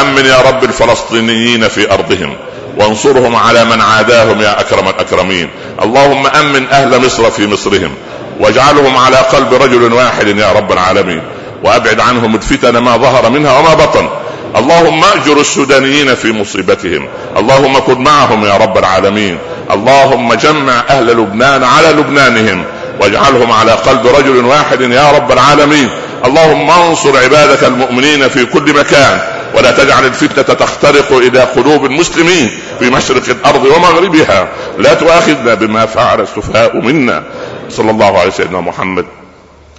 [0.01, 2.37] أمن يا رب الفلسطينيين في أرضهم.
[2.77, 5.49] وانصرهم على من عاداهم يا أكرم الأكرمين.
[5.83, 7.95] اللهم أمن أهل مصر في مصرهم.
[8.41, 11.23] واجعلهم على قلب رجل واحد يا رب العالمين.
[11.65, 14.09] وأبعد عنهم الفتن ما ظهر منها وما بطن.
[14.57, 17.09] اللهم اجر السودانيين في مصيبتهم.
[17.37, 19.39] اللهم كن معهم يا رب العالمين.
[19.71, 22.65] اللهم جمع أهل لبنان على لبنانهم.
[23.01, 25.89] واجعلهم على قلب رجل واحد يا رب العالمين.
[26.25, 29.21] اللهم انصر عبادك المؤمنين في كل مكان.
[29.55, 34.49] ولا تجعل الفتنة تخترق إلى قلوب المسلمين في مشرق الأرض ومغربها.
[34.79, 37.23] لا تؤاخذنا بما فعل السفهاء منا.
[37.71, 39.22] صلى الله عليه سيدنا محمد.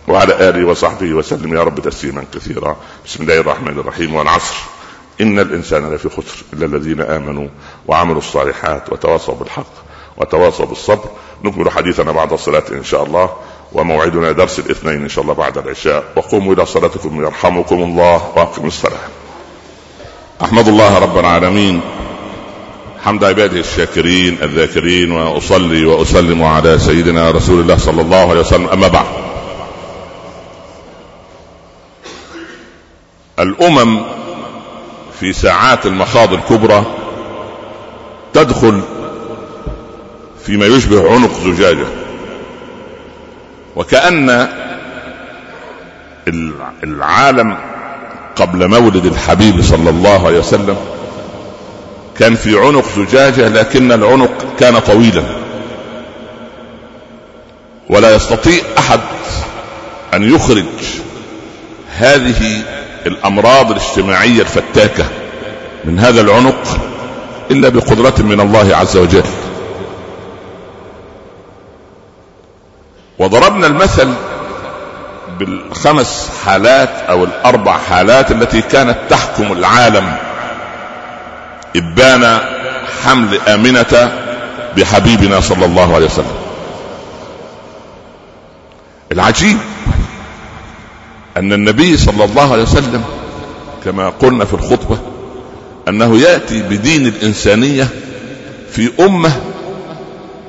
[0.08, 1.58] وعلى آله وصحبه وسلم.
[1.58, 2.78] يا رب تسليما كثيرا.
[3.06, 4.56] بسم الله الرحمن الرحيم والعصر.
[5.22, 7.48] إن الإنسان لفي خسر إلا الذين آمنوا
[7.88, 9.74] وعملوا الصالحات وتواصوا بالحق
[10.18, 11.10] وتواصوا بالصبر.
[11.44, 13.30] نكمل حديثنا بعد الصلاة إن شاء الله
[13.74, 16.04] وموعدنا درس الاثنين إن شاء الله بعد العشاء.
[16.16, 19.08] وقوموا إلى صلاتكم يرحمكم الله وأقم الصلاة.
[20.42, 21.82] أحمد الله رب العالمين.
[23.04, 28.70] حمد عباده الشاكرين الذاكرين وأصلي وأسلم على سيدنا رسول الله صلى الله عليه وسلم.
[28.70, 29.33] أما بعد.
[33.39, 34.02] الأمم
[35.19, 36.86] في ساعات المخاض الكبرى
[38.34, 38.82] تدخل
[40.46, 41.86] فيما يشبه عنق زجاجة.
[43.76, 44.48] وكأن
[46.84, 47.58] العالم
[48.36, 50.78] قبل مولد الحبيب صلى الله عليه وسلم
[52.19, 55.24] كان في عنق زجاجة لكن العنق كان طويلا.
[57.89, 59.00] ولا يستطيع أحد
[60.13, 60.65] أن يخرج
[61.98, 62.63] هذه
[63.06, 65.06] الأمراض الاجتماعية الفتاكة
[65.86, 66.80] من هذا العنق
[67.52, 69.24] إلا بقدرة من الله عز وجل.
[73.20, 74.13] وضربنا المثل
[75.39, 80.16] بالخمس حالات أو الأربع حالات التي كانت تحكم العالم.
[81.76, 82.39] إبان
[83.04, 84.12] حمل آمنة
[84.78, 86.38] بحبيبنا صلى الله عليه وسلم.
[89.12, 89.58] العجيب
[91.38, 93.04] أن النبي صلى الله عليه وسلم
[93.86, 94.98] كما قلنا في الخطبة
[95.88, 97.88] أنه يأتي بدين الإنسانية
[98.72, 99.32] في أمة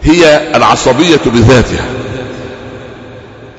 [0.02, 1.84] هي العصبية بذاتها.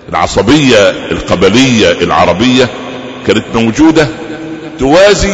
[0.09, 2.69] العصبية القبلية العربية
[3.27, 4.07] كانت موجودة
[4.79, 5.33] توازي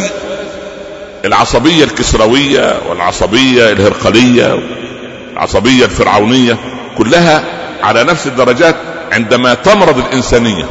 [1.24, 4.58] العصبية الكسروية والعصبية الهرقلية
[5.32, 6.56] العصبيه الفرعونية
[6.98, 7.44] كلها
[7.82, 8.76] على نفس الدرجات
[9.12, 10.66] عندما تمرض الإنسانية.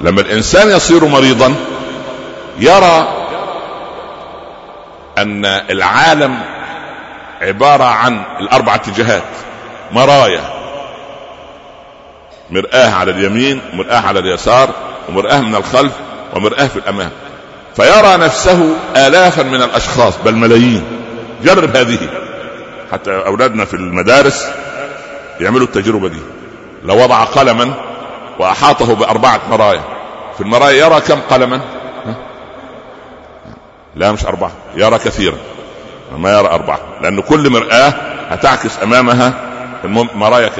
[0.00, 1.54] لما الإنسان يصير مريضا
[2.58, 3.08] يرى
[5.18, 6.38] أن العالم
[7.42, 9.22] عبارة عن الأربع اتجاهات
[9.92, 10.60] مرايا
[12.50, 14.70] مرآة على اليمين ومرآة على اليسار
[15.08, 15.92] ومرآة من الخلف
[16.34, 17.10] ومرآة في الأمام.
[17.76, 20.84] فيرى نفسه آلافا من الأشخاص بل ملايين.
[21.44, 21.98] جرب هذه.
[22.92, 24.46] حتى أولادنا في المدارس
[25.40, 26.20] يعملوا التجربة دي.
[26.84, 27.74] لو وضع قلما
[28.40, 29.82] وأحاطه بأربعة مرايا.
[30.34, 31.60] في المرايا يرى كم؟ قلما
[33.96, 34.52] لا مش أربعة.
[34.76, 35.36] يرى كثيرا.
[36.18, 36.78] ما يرى أربعة.
[37.02, 37.92] لأن كل مرآة
[38.30, 39.32] هتعكس أمامها
[40.14, 40.50] مرايا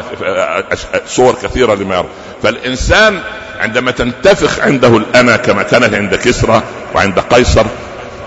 [1.06, 2.08] صور كثيرة لما يرى.
[2.42, 3.20] فالإنسان
[3.60, 6.62] عندما تنتفخ عنده الانا كما كانت عند كسرى
[6.94, 7.66] وعند قيصر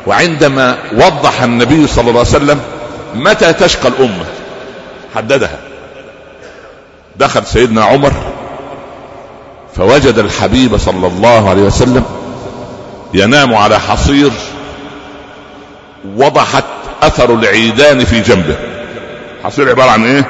[0.07, 2.61] وعندما وضح النبي صلى الله عليه وسلم
[3.15, 4.25] متى تشقى الأمة؟
[5.15, 5.59] حددها.
[7.15, 8.13] دخل سيدنا عمر
[9.75, 12.03] فوجد الحبيب صلى الله عليه وسلم
[13.13, 14.31] ينام على حصير
[16.15, 16.63] وضحت
[17.01, 18.55] أثر العيدان في جنبه.
[19.43, 20.25] حصير عبارة عن إيه؟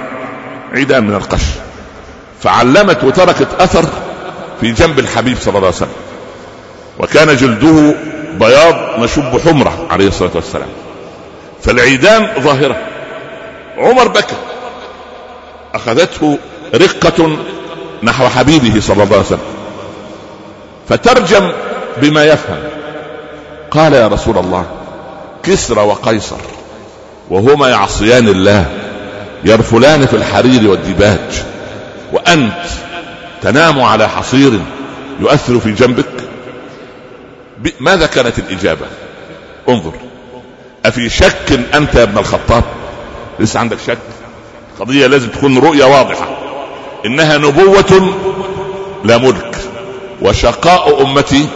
[0.73, 1.43] عيدان من القش.
[2.41, 3.85] فعلمت وتركت أثر
[4.61, 5.89] في جنب الحبيب صلى الله عليه وسلم.
[6.99, 7.95] وكان جلده
[8.33, 10.69] بياض مشب حمرة عليه الصلاة والسلام.
[11.63, 12.77] فالعيدان ظاهرة.
[13.77, 14.35] عمر بكى
[15.73, 16.37] أخذته
[16.75, 17.37] رقة
[18.03, 19.39] نحو حبيبه صلى الله عليه وسلم.
[20.89, 21.51] فترجم
[21.97, 22.59] بما يفهم.
[23.71, 24.65] قال يا رسول الله
[25.43, 26.37] كسرى وقيصر
[27.29, 28.65] وهما يعصيان الله
[29.43, 31.43] يرفلان في الحرير والديباج
[32.13, 32.63] وأنت
[33.41, 34.59] تنام على حصير
[35.19, 36.05] يؤثر في جنبك.
[37.79, 38.85] ماذا كانت الإجابة؟
[39.69, 39.93] انظر.
[40.85, 42.63] أفي شك أنت يا ابن الخطاب؟
[43.39, 43.97] لسه عندك شك؟
[44.79, 46.42] قضية لازم تكون رؤية واضحة.
[47.05, 48.13] إنها نبوة
[49.03, 49.57] لا ملك
[50.21, 51.47] وشقاء أمتي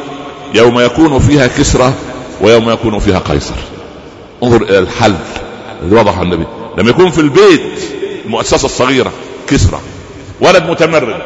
[0.54, 1.94] يوم يكون فيها كسرى
[2.42, 3.56] ويوم يكون فيها قيصر.
[4.44, 5.16] انظر إلى الحل
[5.84, 6.46] الذي وضحه النبي.
[6.78, 7.80] لما يكون في البيت
[8.26, 9.12] المؤسسة الصغيرة
[9.48, 9.80] كسرى
[10.42, 11.22] ولد متمرد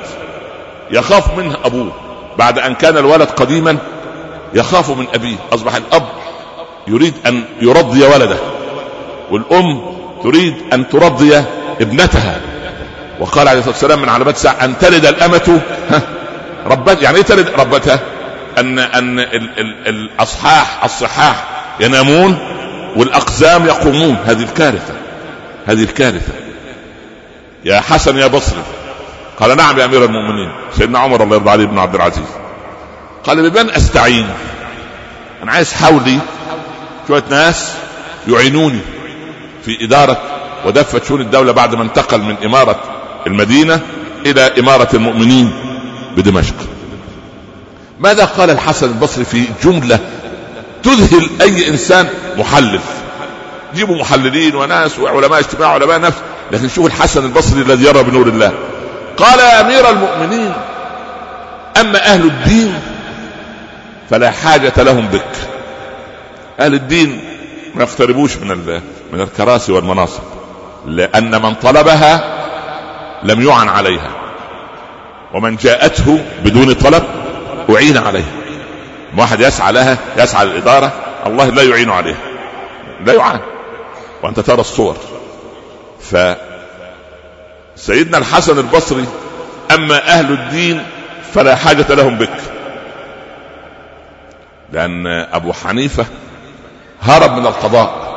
[0.91, 1.91] يخاف منه أبوه.
[2.37, 3.77] بعد أن كان الولد قديما
[4.53, 5.35] يخاف من أبيه.
[5.53, 6.07] أصبح الأب
[6.87, 8.37] يريد أن يرضي ولده
[9.31, 9.81] والأم
[10.23, 11.43] تريد أن ترضي
[11.81, 12.41] ابنتها.
[13.21, 15.61] وقال عليه الصلاة والسلام من علامات الساعة أن تلد الأمة
[16.65, 17.99] ربت يعني إيه تلد؟ ربتها
[18.57, 21.45] أن أن ال ال الأصحاح الصحاح
[21.79, 22.37] ينامون
[22.95, 24.17] والأقزام يقومون.
[24.25, 24.93] هذه الكارثة
[25.65, 26.33] هذه الكارثة.
[27.65, 28.63] يا حسن يا بصري.
[29.39, 30.51] قال نعم يا أمير المؤمنين.
[30.77, 32.27] سيدنا عمر الله يرضى عليه بن عبد العزيز.
[33.23, 34.29] قال بمن أستعين؟
[35.43, 36.19] أنا عايز حولي.
[37.07, 37.73] شوية ناس
[38.27, 38.79] يعينوني
[39.65, 40.21] في إدارة
[40.65, 43.79] ودفة شؤون الدولة بعد ما انتقل من إمارة المدينة
[44.25, 45.51] إلى إمارة المؤمنين
[46.17, 46.55] بدمشق.
[47.99, 49.99] ماذا قال الحسن البصري في جملة
[50.83, 52.07] تذهل أي إنسان
[52.37, 52.79] محلل
[53.75, 56.17] جيبوا محللين وناس وعلماء اجتماع علماء نفس.
[56.51, 58.51] لكن شوف الحسن البصري الذي يرى بنور الله.
[59.17, 60.53] قال يا أمير المؤمنين
[61.79, 62.79] أما أهل الدين
[64.09, 65.35] فلا حاجة لهم بك.
[66.59, 67.21] أهل الدين
[67.75, 68.81] ما يقتربوش من
[69.13, 70.23] من الكراسي والمناصب.
[70.85, 72.40] لأن من طلبها
[73.23, 74.11] لم يعن عليها.
[75.33, 77.03] ومن جاءته بدون طلب
[77.69, 78.31] أعين عليها.
[79.17, 80.91] واحد يسعى لها يسعى للإدارة
[81.25, 82.17] الله لا يعين عليها.
[83.05, 83.39] لا يعان.
[84.23, 84.97] وأنت ترى الصور.
[86.01, 86.17] ف
[87.75, 89.05] سيدنا الحسن البصري
[89.71, 90.83] أما أهل الدين
[91.33, 92.37] فلا حاجة لهم بك.
[94.71, 96.05] لأن أبو حنيفة
[97.01, 98.11] هرب من القضاء.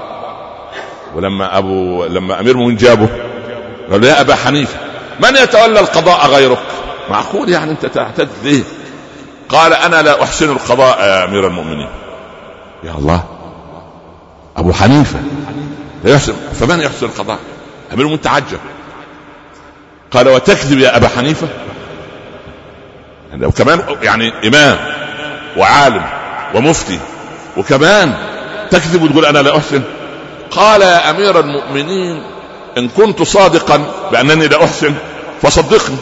[1.15, 3.09] ولما أبو لما أمير المؤمنين جابه
[3.91, 4.84] قال له يا أبا حنيفة
[5.21, 6.63] من يتولى القضاء غيرك؟
[7.11, 8.63] معقول يعني أنت تعتد ليه
[9.49, 11.89] قال أنا لا أحسن القضاء يا أمير المؤمنين.
[12.85, 13.25] يا الله.
[14.57, 15.19] أبو حنيفة.
[16.05, 17.39] لا يحسن فمن يحسن القضاء؟
[17.93, 18.59] أمير المؤمنين تعجب
[20.11, 21.49] قال وتكذب يا أبا حنيفة؟
[23.31, 24.79] يعني وكمان يعني إمام
[25.57, 26.05] وعالم
[26.55, 26.99] ومفتي
[27.57, 28.15] وكمان
[28.71, 29.83] تكذب وتقول أنا لا أحسن.
[30.51, 32.23] قال يا أمير المؤمنين
[32.79, 34.95] إن كنت صادقا بأنني لا أحسن
[35.43, 35.97] فصدقني.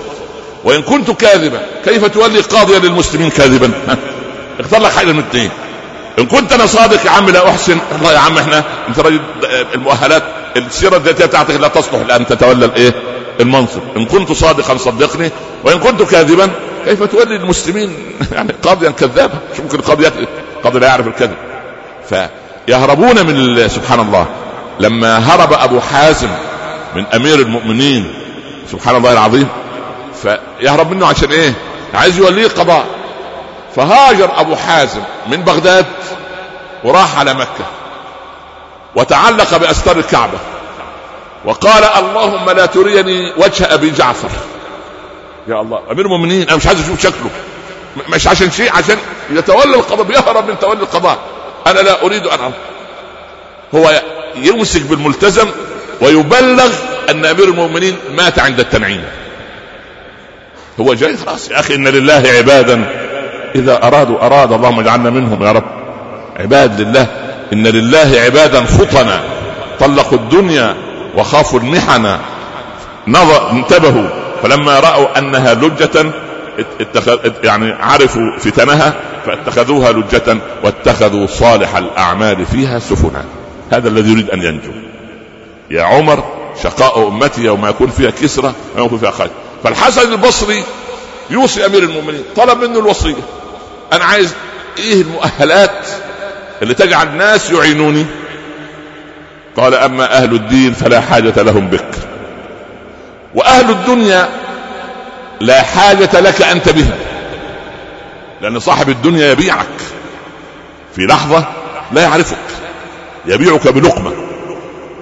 [0.64, 3.70] وإن كنت كاذبا كيف تولي قاضيا للمسلمين كاذبا؟
[4.61, 5.50] اختار لك حاجة من الاثنين
[6.18, 7.78] إن كنت أنا صادق يا عم لا أحسن.
[7.98, 9.20] الله يا عم إحنا أنت راجل
[9.74, 10.22] المؤهلات
[10.56, 12.94] السيرة الذاتية بتاعتك لا تصلح لأن تتولى الإيه؟
[13.40, 13.81] المنصب.
[13.96, 15.31] إن كنت صادقا صدقني
[15.64, 16.50] وإن كنت كاذبا
[16.85, 17.96] كيف تولي المسلمين؟
[18.33, 20.06] يعني قاضيا كذابا مش ممكن قاضي
[20.64, 21.37] قاضي لا يعرف الكذب.
[22.08, 24.27] فيهربون من سبحان الله.
[24.81, 26.29] لما هرب أبو حازم
[26.94, 28.14] من أمير المؤمنين.
[28.72, 29.48] سبحان الله العظيم.
[30.22, 31.52] فيهرب منه عشان إيه؟
[31.94, 32.86] عايز يوليه القضاء.
[33.76, 35.86] فهاجر أبو حازم من بغداد
[36.84, 37.64] وراح على مكة.
[38.96, 40.38] وتعلق بأستار الكعبة.
[41.44, 44.30] وقال اللهم لا تريني وجه أبي جعفر.
[45.48, 47.30] يا الله أمير المؤمنين أنا مش عايز أشوف شكله.
[48.08, 48.96] مش عشان شيء عشان
[49.30, 51.18] يتولى القضاء بيهرب من تولي القضاء.
[51.66, 52.52] أنا لا أريد أن
[53.74, 54.02] هو
[54.36, 55.48] يمسك بالملتزم
[56.03, 56.73] ويبلغ
[57.11, 59.05] أن أمير المؤمنين مات عند التنعيم.
[60.81, 62.85] هو جاي خلاص يا أخي إن لله عبادا.
[63.55, 65.65] إذا أرادوا أراد اللهم اجعلنا منهم يا رب.
[66.37, 67.07] عباد لله.
[67.53, 69.21] إن لله عبادا فطنا.
[69.81, 70.77] طلقوا الدنيا
[71.17, 72.17] وخافوا المحن.
[73.09, 74.09] نظر انتبهوا.
[74.42, 76.13] فلما رأوا أنها لجة
[76.81, 78.94] اتخذ يعني عرفوا فتنها
[79.27, 83.25] فاتخذوها لجة واتخذوا صالح الأعمال فيها سفنا.
[83.73, 84.91] هذا الذي يريد أن ينجو.
[85.73, 86.25] يا عمر
[86.62, 89.31] شقاء أمتي يوم يكون فيها كسرة ويوم يكون فيها خير.
[89.64, 90.64] فالحسن البصري
[91.31, 93.23] يوصي أمير المؤمنين طلب منه الوصية.
[93.92, 94.35] أنا عايز
[94.79, 95.87] إيه المؤهلات
[96.62, 98.06] اللي تجعل الناس يعينوني؟
[99.56, 101.94] قال أما أهل الدين فلا حاجة لهم بك.
[103.35, 104.29] وأهل الدنيا
[105.40, 106.98] لا حاجة لك أنت بهم
[108.40, 109.66] لأن صاحب الدنيا يبيعك.
[110.96, 111.44] في لحظة
[111.92, 112.37] لا يعرفك
[113.27, 114.21] يبيعك بلقمة.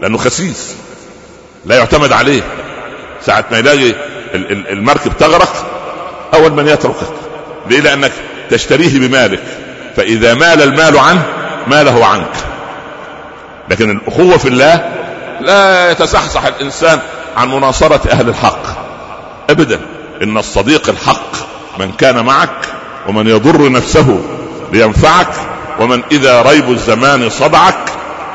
[0.03, 0.75] لأنه خسيس.
[1.67, 2.43] لا يعتمد عليه.
[3.27, 3.95] ساعة ما يلاقي
[4.73, 5.67] المركب تغرق
[6.35, 7.13] أول من يتركك.
[7.71, 8.13] ليه لأنك
[8.51, 9.43] تشتريه بمالك.
[9.97, 11.23] فإذا مال المال عنه
[11.67, 12.33] ماله عنك.
[13.69, 14.91] لكن الأخوة في الله
[15.41, 17.01] لا يتزحزح الإنسان
[17.37, 18.63] عن مناصرة أهل الحق.
[19.51, 19.81] أبدا.
[20.23, 21.33] إن الصديق الحق
[21.79, 22.67] من كان معك
[23.09, 24.21] ومن يضر نفسه
[24.73, 25.35] لينفعك
[25.81, 27.91] ومن إذا ريب الزمان صدعك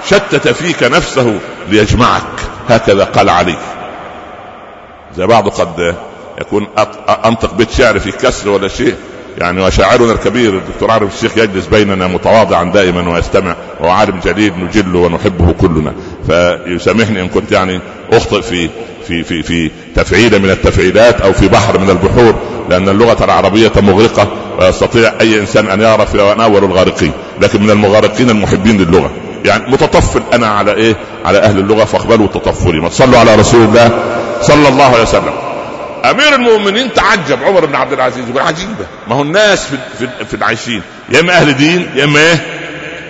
[0.09, 1.39] شتت فيك نفسه
[1.69, 2.21] ليجمعك.
[2.69, 3.55] هكذا قال علي.
[5.17, 5.95] زي بعض قد
[6.41, 6.67] يكون
[7.25, 8.95] أنطق بيت شعر في كسر ولا شيء.
[9.37, 13.55] يعني وشاعرنا الكبير الدكتور عارف الشيخ يجلس بيننا متواضعا دائما ويستمع.
[13.79, 15.93] وهو عالم جليل نجله ونحبه كلنا.
[16.27, 17.79] فيسامحني إن كنت يعني
[18.11, 18.69] أخطئ في
[19.07, 22.35] في في في تفعيله من التفعيلات أو في بحر من البحور.
[22.69, 24.27] لأن اللغة العربيه مغرقة
[24.59, 27.11] ويستطيع أي إنسان أن يعرف وأنا اول الغارقين.
[27.41, 29.11] لكن من المغارقين المحبين للغة.
[29.45, 33.91] يعني متطفل أنا على إيه؟ على أهل اللغة فاقبلوا تطفلي ما تصلوا على رسول الله
[34.41, 35.33] صلى الله عليه وسلم.
[36.05, 37.43] أمير المؤمنين تعجب.
[37.43, 38.85] عمر بن عبد العزيز يقول عجيبة.
[39.07, 40.81] ما هو الناس في في, في العايشين.
[41.09, 42.45] يا إما أهل دين يا إما إيه؟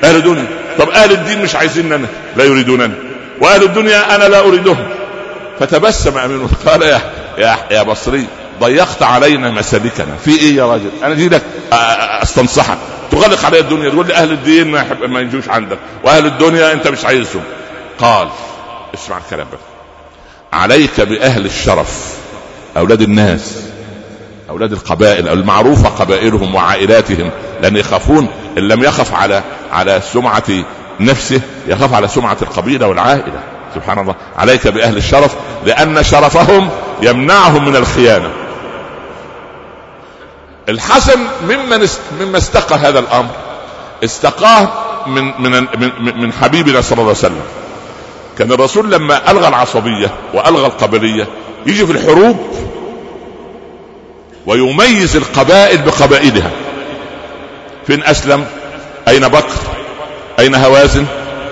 [0.03, 0.47] أهل دنيا.
[0.79, 2.07] طب أهل الدين مش عايزيننا؟
[2.37, 2.93] لا يريدونني.
[3.41, 4.87] وأهل الدنيا أنا لا أريدهم.
[5.59, 7.01] فتبسم أمير قال يا
[7.37, 8.25] يا يا بصري
[8.61, 10.15] ضيقت علينا مسالكنا.
[10.25, 11.41] في إيه يا راجل؟ أنا جيت لك
[12.21, 12.77] أستنصحك.
[13.21, 13.89] تغلق علي الدنيا.
[13.89, 15.77] تقول لي أهل الدين ما يحب ما ينجوش عندك.
[16.03, 17.43] وأهل الدنيا أنت مش عايزهم.
[17.99, 18.27] قال
[18.93, 19.59] اسمع الكلام بقى
[20.61, 22.15] عليك بأهل الشرف
[22.77, 23.61] أولاد الناس
[24.49, 30.43] أولاد القبائل المعروفة قبائلهم وعائلاتهم لأن يخافون إن لم يخف على على سمعة
[30.99, 33.39] نفسه يخاف على سمعة القبيلة والعائلة.
[33.75, 34.15] سبحان الله.
[34.37, 35.35] عليك بأهل الشرف
[35.65, 36.69] لأن شرفهم
[37.01, 38.29] يمنعهم من الخيانة.
[40.69, 41.87] الحسن ممن
[42.19, 43.31] مما استقى هذا الأمر.
[44.03, 44.67] استقاه
[45.07, 47.41] من من من, من حبيبنا صلى الله عليه وسلم.
[48.37, 51.27] كان الرسول لما ألغى العصبية وألغى القبلية
[51.65, 52.37] يجي في الحروب
[54.45, 56.51] ويميز القبائل بقبائلها.
[57.87, 58.45] فين أسلم؟
[59.07, 59.55] أين بكر؟
[60.39, 61.05] أين هوازن؟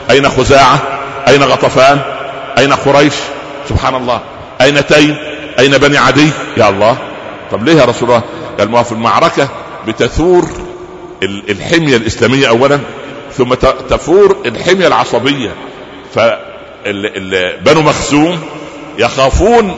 [0.09, 0.79] أين خزاعة؟
[1.27, 2.01] أين غطفان؟
[2.57, 3.13] أين قريش؟
[3.69, 4.21] سبحان الله.
[4.61, 5.17] أين تيم؟
[5.59, 6.97] أين بني عدي؟ يا الله.
[7.51, 8.21] طب ليه يا رسول الله؟
[8.59, 9.47] قال ما في المعركة
[9.87, 10.45] بتثور
[11.23, 12.79] الحمية الإسلامية اولا
[13.37, 13.53] ثم
[13.89, 15.51] تفور الحمية العصبية.
[16.15, 18.39] فبنو مخزوم
[18.97, 19.75] يخافون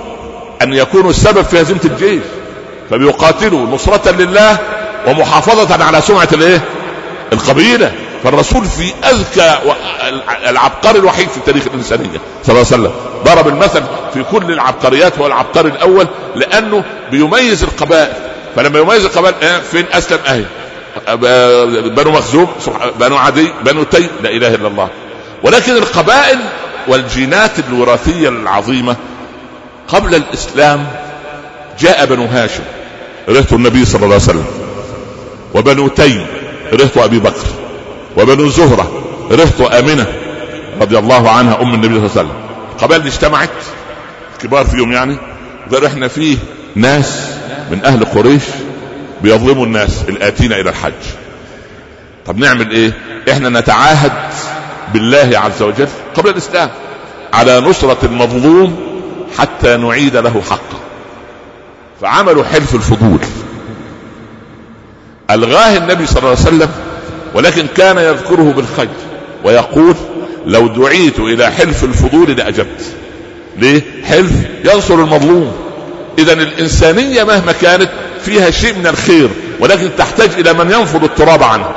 [0.62, 2.24] أن يكونوا السبب في هزيمة الجيش
[2.90, 4.58] فبيقاتلوا نصرة لله
[5.08, 6.62] ومحافظة على سمعة الإيه؟
[7.34, 7.92] القبيلة.
[8.24, 9.56] فالرسول في أذكى
[10.50, 12.92] العبقري الوحيد في تاريخ الإنسانية صلى الله عليه وسلم.
[13.26, 16.84] ضرب المثل في كل العبقريات هو العبقري الأول لأنه
[17.16, 18.14] بيميز القبائل.
[18.56, 20.46] فلما يميز القبائل إيه فين أسلم اهي
[21.90, 22.48] بنو مخزوم
[23.00, 24.90] بنو عدي بنو تيم لا إله إلا الله.
[25.44, 26.40] ولكن القبائل
[26.88, 28.96] والجينات الوراثية العظيمة
[29.88, 30.88] قبل الإسلام
[31.80, 32.64] جاء بنو هاشم
[33.30, 34.46] رهط النبي صلى الله عليه وسلم.
[35.54, 36.26] وبنو تيم
[36.74, 37.48] رهط أبي بكر.
[38.18, 38.92] وبنو زهرة
[39.32, 40.08] رهط آمنة
[40.82, 42.34] رضي الله عنها أم النبي صلى الله عليه وسلم.
[42.76, 43.50] القبائل اجتمعت
[44.42, 45.18] كبار فيهم يعني
[45.72, 46.38] قالوا إحنا فيه
[46.76, 47.28] ناس
[47.72, 48.44] من أهل قريش
[49.24, 50.94] بيظلموا الناس الآتين إلى الحج.
[52.26, 52.92] طب نعمل إيه؟
[53.32, 54.12] إحنا نتعاهد
[54.94, 56.70] بالله عز وجل قبل الإسلام
[57.34, 58.76] على نصرة المظلوم
[59.38, 60.80] حتى نعيد له حقه.
[62.02, 63.20] فعملوا حلف الفضول.
[65.32, 66.70] ألغاه النبي صلى الله عليه وسلم
[67.34, 68.90] ولكن كان يذكره بالخير
[69.44, 69.96] ويقول
[70.46, 72.86] لو دعيت إلى حلف الفضول لأجبت.
[73.58, 74.32] ليه؟ حلف
[74.66, 75.65] ينصر المظلوم.
[76.18, 77.90] اذا الإنسانية مهما كانت
[78.22, 81.72] فيها شيء من الخير ولكن تحتاج إلى من ينفض التراب عنه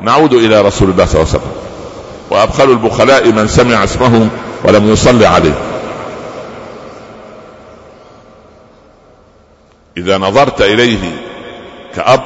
[0.00, 1.52] نعود إلى رسول الله صلى الله عليه وسلم.
[2.30, 4.28] وأبخل البخلاء من سمع اسمه
[4.64, 5.54] ولم يصلي عليه.
[9.96, 11.22] إذا نظرت إليه
[11.94, 12.22] كأب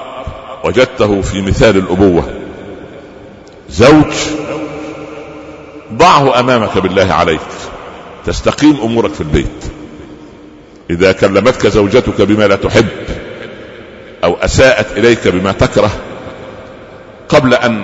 [0.65, 2.25] وجدته في مثال الأبوة.
[3.71, 4.15] زوج
[5.93, 7.41] ضعه أمامك بالله عليك.
[8.27, 9.60] تستقيم أمورك في البيت.
[10.91, 12.87] إذا كلمتك زوجتك بما لا تحب
[14.25, 15.91] أو أساءت إليك بما تكره
[17.29, 17.83] قبل أن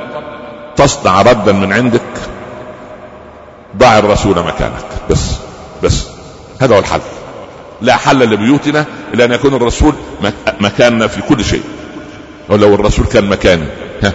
[0.76, 2.00] تصنع ردا من عندك
[3.76, 4.86] ضع الرسول مكانك.
[5.10, 5.30] بس
[5.82, 6.06] بس.
[6.60, 7.00] هذا هو الحل.
[7.82, 8.84] لا حل لبيوتنا
[9.14, 9.94] إلا أن يكون الرسول
[10.60, 11.62] مكاننا في كل شيء.
[12.48, 13.66] ولو الرسول كان مكاني.
[14.02, 14.12] ها.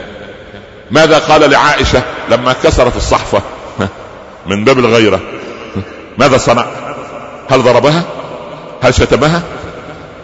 [0.92, 3.42] ماذا قال لعائشة لما كسر في الصحفه
[4.48, 5.20] من باب الغيرة.
[6.18, 6.66] ماذا صنع؟
[7.50, 8.04] هل ضربها؟
[8.82, 9.44] هل شتمها؟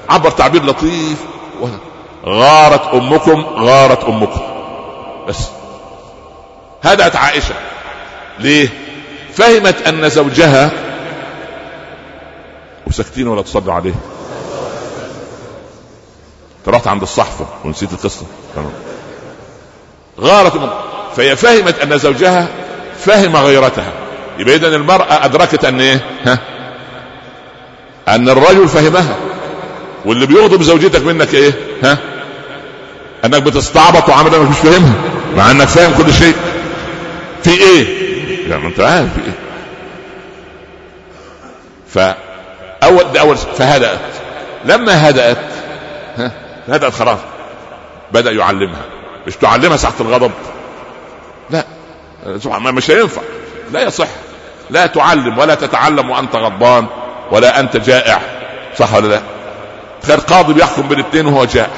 [0.10, 1.18] عبر تعبير لطيف.
[2.26, 4.42] غارت أمكم غارت أمكم.
[5.28, 5.38] بس.
[6.84, 7.56] هدأت عائشة.
[8.40, 8.70] ليه؟
[9.34, 10.72] فهمت أن زوجها
[12.88, 13.94] وساكتين ولا تصلوا عليه.
[16.68, 18.26] رحت عند الصحفة ونسيت القصة.
[20.22, 20.70] غارت من
[21.16, 22.48] فهي فهمت أن زوجها
[23.00, 23.92] فهم غيرتها.
[24.40, 26.57] يبقى اذا المرأة أدركت أن إيه؟ ها؟
[28.08, 29.16] أن الرجل فهمها.
[30.06, 31.54] واللي بيغضب زوجتك منك إيه؟
[31.84, 31.98] ها؟
[33.26, 34.94] أنك بتستعبط وعامل مش فاهمها
[35.36, 36.36] مع إنك فاهم كل شيء.
[37.44, 38.08] في إيه؟
[38.48, 39.38] لا ما أنت عارف في إيه.
[42.82, 44.00] فأول ده أول فهدأت.
[44.66, 45.38] لما هدأت
[46.18, 46.32] ها؟
[46.68, 47.20] هدأت خلاص.
[48.14, 48.82] بدأ يعلمها.
[49.28, 50.32] مش تعلمها ساعة الغضب.
[51.50, 51.64] لا
[52.72, 53.22] مش هينفع.
[53.74, 54.08] لا يصح.
[54.70, 56.88] لا تعلم ولا تتعلم وأنت غضبان.
[57.32, 58.22] ولا أنت جائع
[58.80, 59.22] صح ولا لا؟
[60.08, 61.70] خير قاضي بيحكم بين وهو جائع.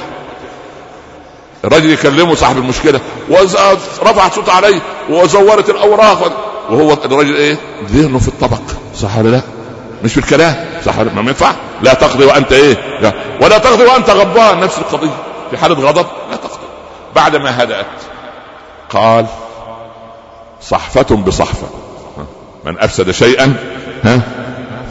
[1.64, 4.80] الراجل يكلمه صاحب المشكلة ورفع صوت عليه
[5.10, 6.32] وزورت الأوراق
[6.70, 8.60] وهو الراجل إيه؟ ذهنه في الطبق
[8.96, 9.40] صح ولا لا؟
[10.04, 10.54] مش في الكلام
[10.86, 11.52] صح ولا ما ينفع.
[11.82, 12.76] لا تقضي وأنت إيه؟
[13.42, 15.16] ولا تقضي وأنت غضبان نفس القضية.
[15.50, 16.66] في حالة غضب لا تقضي.
[17.14, 17.86] بعد ما هدأت
[18.90, 19.26] قال
[20.62, 21.66] صحفة بصحفة.
[22.64, 23.54] من أفسد شيئا
[24.04, 24.20] ها؟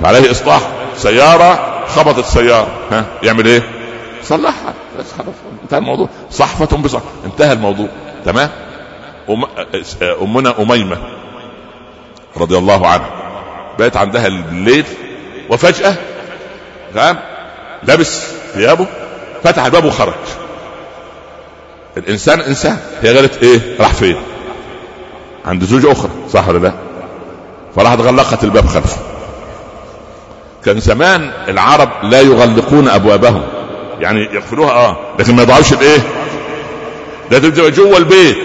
[0.02, 0.62] فعليه إصلاح
[0.95, 3.64] سيارة خبطت سيارة ها يعمل إيه؟
[4.24, 4.74] صلحها.
[5.00, 5.06] بس
[5.64, 6.10] انتهى الموضوع.
[6.32, 7.88] صحفة بصحفة انتهى الموضوع.
[8.26, 8.50] تمام؟
[9.30, 9.43] أم...
[10.22, 10.97] أمنا أميمة
[12.38, 13.10] رضي الله عنها.
[13.80, 14.86] بقت عندها الليل
[15.50, 15.95] وفجأة
[16.93, 17.18] فاهم
[17.84, 18.24] لبس
[18.54, 18.88] ثيابه
[19.43, 20.14] فتح الباب وخرج.
[21.97, 22.78] الإنسان إنسان.
[23.02, 24.16] هي قالت إيه؟ راح فين؟
[25.45, 26.12] عند زوجة أخرى.
[26.30, 26.74] صح ولا لا؟
[27.76, 28.97] فراحت غلقت الباب خلفه
[30.66, 33.41] كان زمان العرب لا يغلقون أبوابهم.
[33.99, 35.99] يعني يقفلوها آه لكن ما يضعوش الإيه؟
[37.32, 38.38] ده تبقى جوه البيت.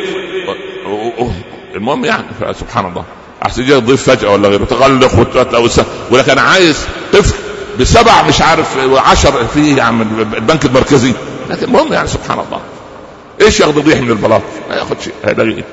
[1.74, 3.04] المهم يعني سبحان الله.
[3.46, 5.70] أحسن يجي ضيف فجأة ولا غيره تغلق وتقول
[6.18, 7.34] لك أنا عايز طفل
[7.80, 10.02] بسبع مش عارف عشر في عم
[10.36, 11.12] البنك المركزي.
[11.50, 12.60] لكن المهم يعني سبحان الله.
[13.40, 15.64] إيش ياخذ الريح من البلاط؟ ما ياخذ شيء؟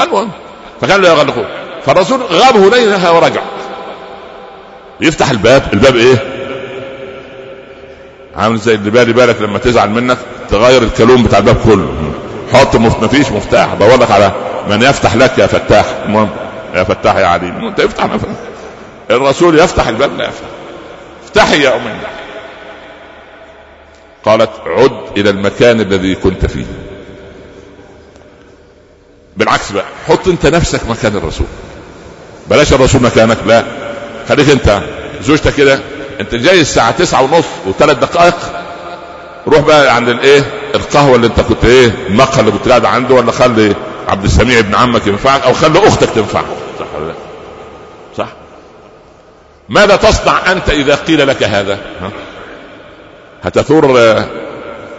[0.00, 0.30] المهم
[0.80, 1.44] فكان لا يغلقون.
[1.86, 3.42] فالرسول غاب هنينها ورجع.
[5.00, 5.62] يفتح الباب.
[5.72, 6.16] الباب إيه؟
[8.36, 10.18] عامل زي اللي بالي بالك لما تزعل منك
[10.50, 11.94] تغير الكالون بتاع الباب كله.
[12.52, 13.74] حط ما فيش مفتاح.
[13.74, 14.32] دور لك على
[14.70, 15.84] من يفتح لك يا فتاح.
[16.04, 16.30] المهم
[16.74, 17.66] يا فتاح يا عليم.
[17.66, 18.20] انت افتح ما
[19.10, 20.46] الرسول يفتح الباب لا يفتح.
[21.24, 21.90] افتحي يا امي
[24.24, 26.64] قالت عد إلى المكان الذي كنت فيه.
[29.36, 31.46] بالعكس بقى حط أنت نفسك مكان الرسول.
[32.50, 33.64] بلاش الرسول مكانك لا.
[34.28, 34.80] خليك انت
[35.22, 35.78] زوجتك كده
[36.20, 38.34] انت جاي الساعة تسعة ونص وثلاث دقائق
[39.48, 40.42] روح بقى عند الايه
[40.74, 43.74] القهوة اللي انت كنت إيه المقهى اللي كنت قاعد عنده ولا خلي
[44.08, 46.44] عبد السميع ابن عمك ينفعك أو خلي أختك تنفعك.
[46.80, 47.14] صح ولا لا؟
[48.18, 48.26] صح؟
[49.68, 52.10] ماذا تصنع أنت إذا قيل لك هذا؟ ها؟
[53.42, 53.86] هتثور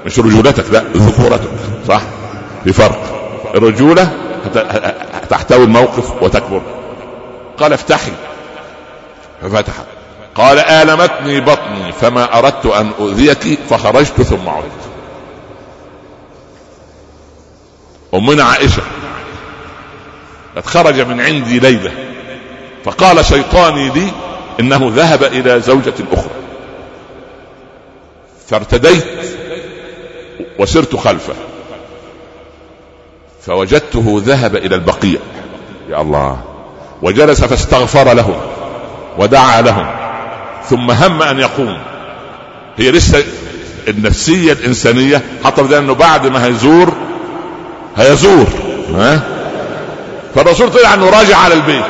[0.06, 1.50] مش رجولتك لا ذكورتك
[1.88, 2.02] صح؟
[2.64, 3.02] في فرق.
[3.56, 4.10] الرجولة
[5.30, 6.62] تحتوي الموقف وتكبر.
[7.60, 8.12] قال افتحي.
[9.46, 9.86] ففتحت
[10.36, 14.66] قال آلمتني بطني فما أردت أن أؤذيك فخرجت ثم عدت.
[18.14, 18.82] أمنا عائشة
[20.56, 21.92] قد خرج من عندي ليلة
[22.84, 24.12] فقال شيطاني لي
[24.60, 26.30] إنه ذهب إلى زوجة أخرى.
[28.48, 29.06] فارتديت
[30.60, 31.34] وسرت خلفه
[33.42, 35.20] فوجدته ذهب إلى البقيع.
[35.90, 36.44] يا الله
[37.02, 38.55] وجلس فاستغفر لهم
[39.18, 39.88] ودعا لهم.
[40.70, 41.78] ثم هم أن يقوم.
[42.78, 43.24] هي لسه
[43.88, 46.94] النفسية الإنسانية حتى بدأ انه بعد ما هيزور
[47.98, 48.48] هيزور
[48.96, 49.22] ها؟
[50.36, 51.86] فالرسول طلع أنه راجع على البيت.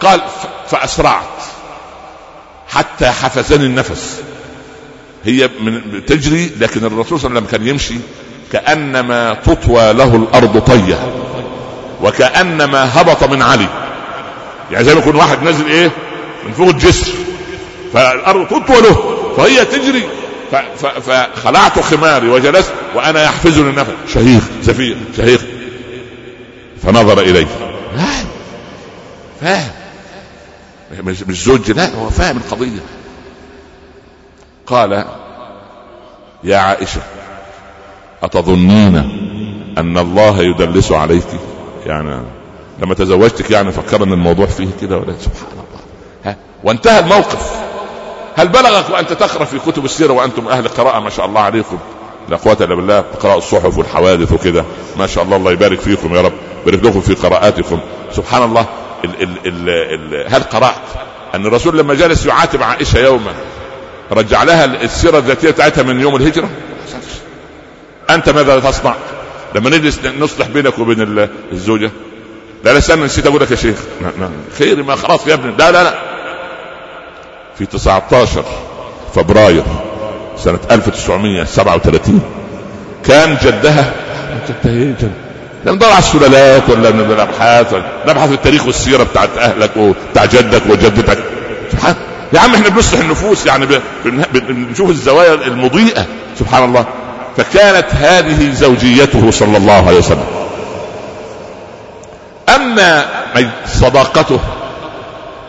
[0.00, 0.20] قال
[0.68, 1.22] فأسرعت.
[2.68, 4.20] حتى حفزني النفس.
[5.24, 7.94] هي من تجري لكن الرسول صلى الله عليه وسلم كان يمشي.
[8.52, 10.98] كأنما تطوى له الأرض طية.
[12.02, 13.81] وكأنما هبط من علي.
[14.72, 15.90] يعني زي ما يكون واحد نازل إيه؟
[16.46, 17.12] من فوق الجسر.
[17.92, 19.18] فالأرض تطوى له.
[19.36, 20.02] فهي تجري.
[21.02, 23.90] فخلعت خماري وجلست وأنا يحفزني النفس.
[24.14, 25.40] شهيق زفير شهيق.
[26.82, 27.46] فنظر إلي.
[27.96, 28.26] فاهم.
[29.40, 29.70] فاهم.
[31.06, 32.80] مش زوج لا هو فاهم القضية.
[34.66, 35.04] قال
[36.44, 37.00] يا عائشة
[38.22, 38.96] أتظنين
[39.78, 41.26] أن الله يدلس عليك؟
[41.86, 42.22] يعني
[42.78, 45.64] لما تزوجتك يعني فكر إن الموضوع فيه كده ولا سبحان الله.
[46.24, 47.50] ها؟ وانتهى الموقف.
[48.36, 51.78] هل بلغك وانت تقرا في كتب السيرة وأنتم أهل قراءة؟ ما شاء الله عليكم.
[52.28, 54.64] لا قوة الا بالله تقرأوا الصحف والحوادث وكده.
[54.98, 56.32] ما شاء الله الله يبارك فيكم يا رب.
[56.66, 57.80] يبارك لكم في قراءاتكم.
[58.12, 58.66] سبحان الله
[59.04, 60.74] ال ال ال ال هل قرأت
[61.34, 63.32] أن الرسول لما جلس يعاتب عائشة يوما
[64.12, 66.48] رجع لها السيرة الذاتية بتاعتها من يوم الهجرة؟
[68.10, 68.94] أنت ماذا تصنع؟
[69.54, 71.90] لما نجلس نصلح بينك وبين الزوجة؟
[72.64, 73.76] لا لا استنى نسيت أقول لك يا شيخ.
[74.58, 75.52] خير ما خلاص يا ابني.
[75.58, 75.94] لا لا لا.
[77.58, 78.44] في 19
[79.14, 79.62] فبراير
[80.38, 82.20] سنة 1937
[83.04, 83.92] كان جدها
[84.48, 85.12] جدها جد
[85.64, 90.62] لا ندور على السلالات ولا الأبحاث ولا نبحث في التاريخ والسيرة بتاعت أهلك وبتاع جدك
[90.68, 91.18] وجدتك.
[91.72, 91.94] سبحان
[92.32, 93.66] يا عم إحنا بنصلح النفوس يعني
[94.34, 96.06] بنشوف الزوايا المضيئة.
[96.38, 96.86] سبحان الله.
[97.36, 100.41] فكانت هذه زوجيته صلى الله عليه وسلم.
[102.62, 103.06] أما
[103.66, 104.40] صداقته.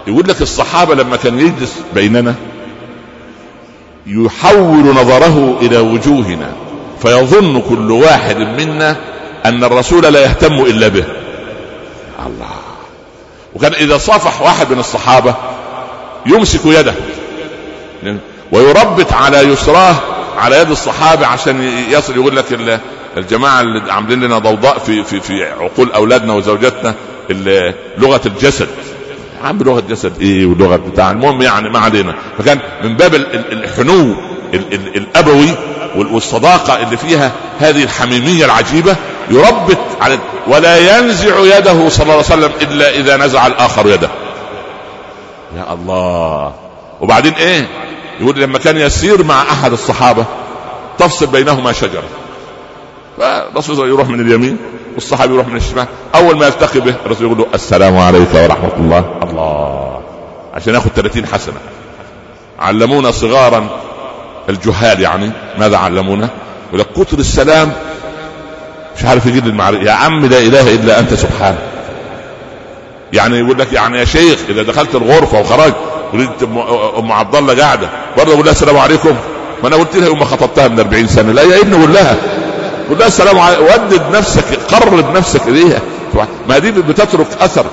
[0.07, 2.35] يقول لك الصحابة لما كان يجلس بيننا
[4.07, 6.51] يحول نظره إلى وجوهنا
[7.01, 8.95] فيظن كل واحد منا
[9.45, 11.03] أن الرسول لا يهتم إلا به.
[12.25, 12.49] الله.
[13.55, 15.35] وكان إذا صافح واحد من الصحابة
[16.25, 16.93] يمسك يده
[18.51, 19.95] ويربط على يسراه
[20.37, 22.45] على يد الصحابة عشان يصل يقول لك
[23.17, 26.95] الجماعة اللي عاملين لنا ضوضاء في في في عقول أولادنا وزوجاتنا
[27.97, 28.67] لغة الجسد.
[29.43, 32.15] عم بلغه جسد إيه ولغة بتاع؟ المهم يعني ما علينا.
[32.37, 33.15] فكان من باب
[33.51, 34.15] الحنو
[34.95, 35.55] الأبوي
[35.95, 38.95] والصداقة اللي فيها هذه الحميمية العجيبة
[39.29, 44.09] يربط على ولا ينزع يده صلى الله عليه وسلم إلا إذا نزع الآخر يده.
[45.57, 46.53] يا الله.
[47.01, 47.67] وبعدين إيه؟
[48.19, 50.25] يقول لما كان يسير مع أحد الصحابة
[50.97, 52.03] تفصل بينهما شجرة.
[53.23, 54.57] فالرسول يروح من اليمين
[54.93, 55.85] والصحابي يروح من الشمال.
[56.15, 59.05] أول ما يلتقي به الرسول يقول له السلام عليك ورحمة الله.
[59.23, 60.01] الله.
[60.53, 61.57] عشان ياخذ 30 حسنة.
[62.59, 63.67] علمونا صغارا
[64.49, 65.31] الجهال يعني.
[65.57, 66.29] ماذا علمونا؟
[66.67, 67.71] يقول لك كتر السلام.
[68.97, 69.83] مش عارف يجيب المعرفة.
[69.83, 71.57] يا عم لا إله إلا أنت سبحانك
[73.13, 75.75] يعني يقول لك يعني يا شيخ إذا دخلت الغرفة وخرجت
[76.13, 76.43] ولقيت
[76.97, 77.89] ام عبد الله قاعدة.
[78.17, 79.15] برضه أقول لها السلام عليكم.
[79.63, 81.31] ما أنا قلت لها يوم ما خطبتها من 40 سنة.
[81.31, 82.42] لا يا ابني قول لها.
[82.89, 85.81] قول لها السلام عليكم ودد نفسك قرب نفسك إليها.
[86.49, 87.65] ما دي بتترك أثر.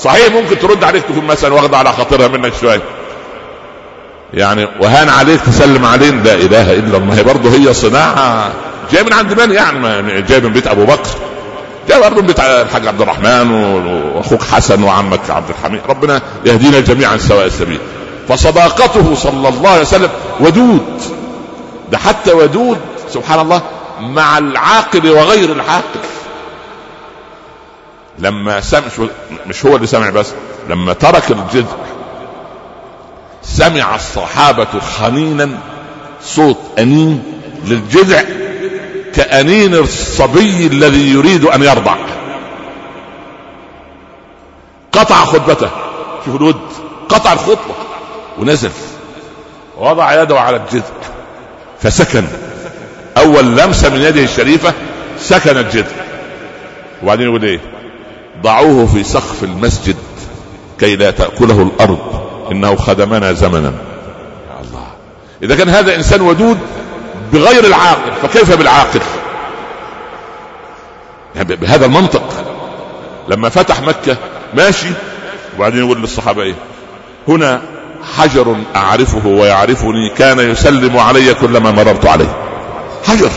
[0.00, 2.82] صحيح ممكن ترد عليك تكون مثلا واخدة على خاطرها منك شوية.
[4.34, 7.22] يعني وهان عليك تسلم علينا لا إله إلا الله.
[7.22, 8.52] برضه هي صناعة.
[8.92, 11.08] جاي من عند من؟ يعني جاي من بيت أبو بكر.
[11.88, 13.50] جاي برضه بيت الحاج عبد الرحمن
[14.14, 15.80] وأخوك حسن وعمك عبد الحميد.
[15.88, 17.78] ربنا يهدينا جميعا سواء السبيل.
[18.28, 20.08] فصداقته صلى الله عليه وسلم
[20.40, 21.02] ودود.
[21.92, 22.78] ده حتى ودود.
[23.10, 23.62] سبحان الله.
[24.00, 26.00] مع العاقل وغير العاقل
[28.18, 28.82] لما سمع
[29.46, 30.32] مش هو اللي سمع بس
[30.68, 31.76] لما ترك الجذع
[33.42, 35.58] سمع الصحابة خنينا
[36.22, 37.22] صوت أنين
[37.64, 38.22] للجذع
[39.14, 41.96] كأنين الصبي الذي يريد أن يرضع.
[44.92, 45.70] قطع خطبته.
[46.24, 46.60] شوف الود.
[47.08, 47.74] قطع الخطبة
[48.38, 48.70] ونزل.
[49.78, 50.94] وضع يده على الجذع.
[51.80, 52.24] فسكن.
[53.16, 54.72] أول لمسة من يده الشريفة
[55.18, 55.96] سكن الجذع
[57.02, 57.60] وبعدين يقول إيه؟
[58.42, 59.96] ضعوه في سقف المسجد
[60.80, 62.24] كي لا تأكله الأرض.
[62.50, 63.72] إنه خدمنا زمنا.
[64.48, 64.86] يا الله.
[65.42, 66.58] إذا كان هذا إنسان ودود
[67.32, 69.00] بغير العاقل فكيف بالعاقل؟
[71.36, 72.44] يعني بهذا المنطق.
[73.28, 74.16] لما فتح مكة
[74.54, 74.88] ماشي.
[75.56, 76.54] وبعدين يقول للصحابة إيه؟
[77.28, 77.62] هنا
[78.16, 82.36] حجر أعرفه ويعرفني كان يسلم علي كلما مررت عليه.
[83.06, 83.30] حجر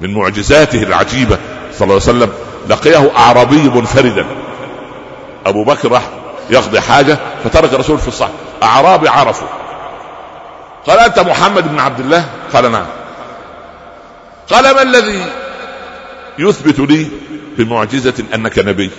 [0.00, 1.38] من معجزاته العجيبة
[1.72, 2.32] صلى الله عليه وسلم
[2.68, 4.26] لقيه أعرابي منفردا.
[5.46, 6.02] أبو بكر راح
[6.50, 8.32] يقضي حاجة فترك الرسول في الصحن
[8.62, 9.46] أعرابي عرفه.
[10.86, 12.86] قال أنت محمد بن عبد الله؟ قال نعم.
[14.50, 15.24] قال ما الذي
[16.38, 17.06] يثبت لي
[17.58, 18.90] بمعجزة أنك نبي؟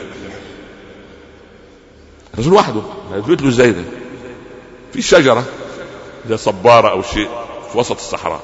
[2.33, 2.81] الرسول وحده.
[3.13, 3.83] يثبت له إزاي ده؟
[4.93, 5.43] في شجرة
[6.29, 7.29] زي صبارة أو شيء.
[7.75, 8.39] في وسط الصحراء.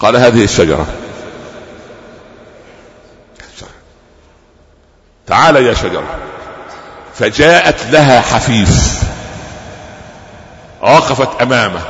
[0.00, 0.86] قال هذه الشجرة.
[5.26, 6.18] تعال يا شجرة.
[7.14, 9.02] فجاءت لها حفيف.
[10.82, 11.80] وقفت أمامه.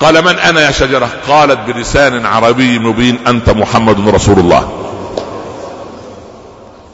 [0.00, 4.88] قال من أنا يا شجرة؟ قالت بلسان عربي مبين أنت محمد رسول الله.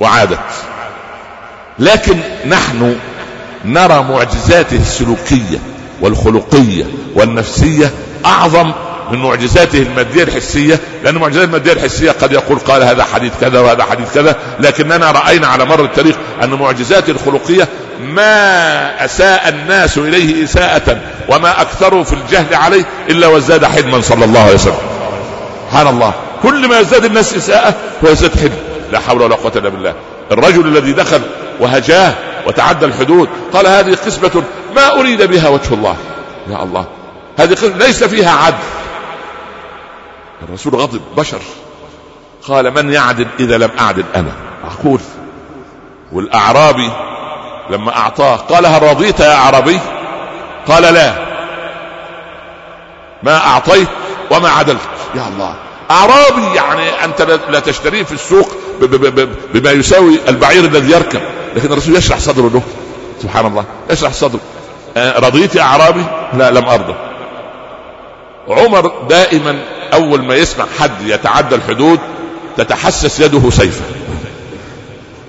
[0.01, 0.39] وعادت.
[1.79, 2.97] لكن نحن
[3.65, 5.59] نرى معجزاته السلوكية
[6.01, 7.91] والخلقية والنفسية
[8.27, 8.73] أعظم
[9.13, 13.85] من معجزاته المادية الحسية لأن المعجزات المادية الحسية قد يقول قال هذا حديث كذا وهذا
[13.85, 17.69] حديث كذا لكننا رأينا على مر التاريخ أن معجزاته الخلقية
[18.01, 24.41] ما أساء الناس إليه إساءة وما اكثروا في الجهل عليه إلا وازداد حلما صلى الله
[24.41, 24.75] عليه وسلم.
[25.71, 26.13] سبحان الله.
[26.43, 28.57] كل ما يزداد الناس إساءة هو يزداد حلم.
[28.93, 29.95] لا حول ولا قوة إلا بالله.
[30.33, 31.21] الرجل الذي دخل
[31.61, 32.15] وهجاه
[32.47, 34.43] وتعدى الحدود قال هذه قسمة
[34.77, 35.97] ما أريد بها وجه الله.
[36.51, 36.98] يا الله.
[37.39, 38.57] هذه ليس فيها عدل.
[40.43, 41.41] الرسول غضب بشر.
[42.49, 44.33] قال من يعدل إذا لم أعدل أنا؟
[44.65, 45.01] معقول.
[46.13, 46.91] والأعرابي
[47.71, 49.79] لما أعطاه قال هل رضيت يا أعرابي؟
[50.69, 51.15] قال لا.
[53.23, 53.89] ما أعطيت
[54.31, 54.81] وما عدلت.
[55.15, 55.55] يا الله.
[55.91, 58.53] أعرابي يعني أنت لا تشتريه في السوق
[59.55, 61.21] بما يساوي البعير الذي يركب.
[61.57, 62.63] لكن الرسول يشرح صدره له.
[63.23, 63.65] سبحان الله.
[63.91, 64.41] يشرح صدره.
[64.97, 66.95] آه، رضيت يا أعرابي؟ لا لم ارضى
[68.51, 69.59] عمر دائما
[69.93, 72.01] أول ما يسمع حد يتعدى الحدود
[72.57, 73.85] تتحسس يده سيفا.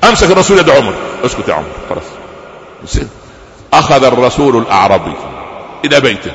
[0.04, 0.94] أمسك الرسول يد عمر.
[1.26, 1.68] اسكت يا عمر.
[1.90, 3.04] خلاص.
[3.74, 5.14] أخذ الرسول الاعرابي
[5.86, 6.32] إلى بيته.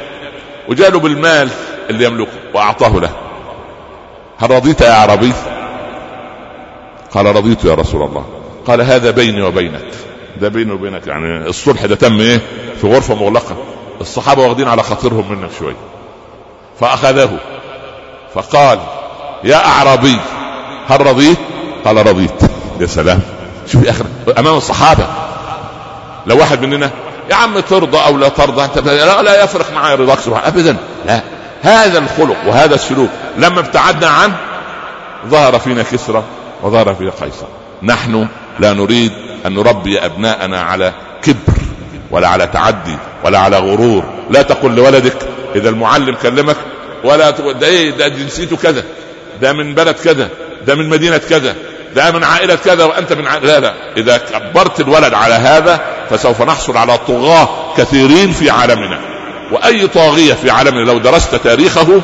[0.68, 1.48] وجاله بالمال
[1.90, 3.10] اللي يملكه وأعطاه له.
[4.38, 5.32] هل رضيت يا اعرابي
[7.14, 8.26] قال رضيت يا رسول الله.
[8.66, 9.84] قال هذا بيني وبينك.
[10.40, 12.40] ده بيني وبينك يعني الصلح ده تم إيه؟
[12.80, 13.56] في غرفة مغلقة.
[14.00, 15.93] الصحابة واخدين على خاطرهم منك شوية.
[16.80, 17.30] فأخذه.
[18.34, 18.78] فقال
[19.44, 20.18] يا أعرابي
[20.88, 21.38] هل رضيت؟
[21.84, 22.42] قال رضيت.
[22.80, 23.20] يا سلام.
[23.72, 24.04] شوف يا أخي
[24.38, 25.06] أمام الصحابة.
[26.26, 26.90] لو واحد مننا
[27.30, 30.76] يا عم ترضى أو لا ترضى أنت لا, لا يفرق معي رضاك سبحانه ابدا.
[31.06, 31.20] لا.
[31.62, 34.36] هذا الخلق وهذا السلوك لما ابتعدنا عنه
[35.26, 36.22] ظهر فينا كسرى
[36.62, 37.46] وظهر فينا قيصر.
[37.82, 38.28] نحن
[38.60, 39.12] لا نريد
[39.46, 41.58] أن نربي أبناءنا على كبر
[42.10, 44.04] ولا على تعدي ولا على غرور.
[44.30, 46.56] لا تقل لولدك إذا المعلم كلمك
[47.04, 48.84] ولا ده إيه؟ ده جنسيته كذا
[49.40, 50.28] ده من بلد كذا
[50.66, 51.54] ده من مدينة كذا
[51.96, 53.74] ده من عائلة كذا وأنت من عائلة لا لا.
[53.96, 55.80] إذا كبرت الولد على هذا
[56.10, 59.00] فسوف نحصل على طغاة كثيرين في عالمنا.
[59.52, 62.00] وأي طاغية في عالمنا لو درست تاريخه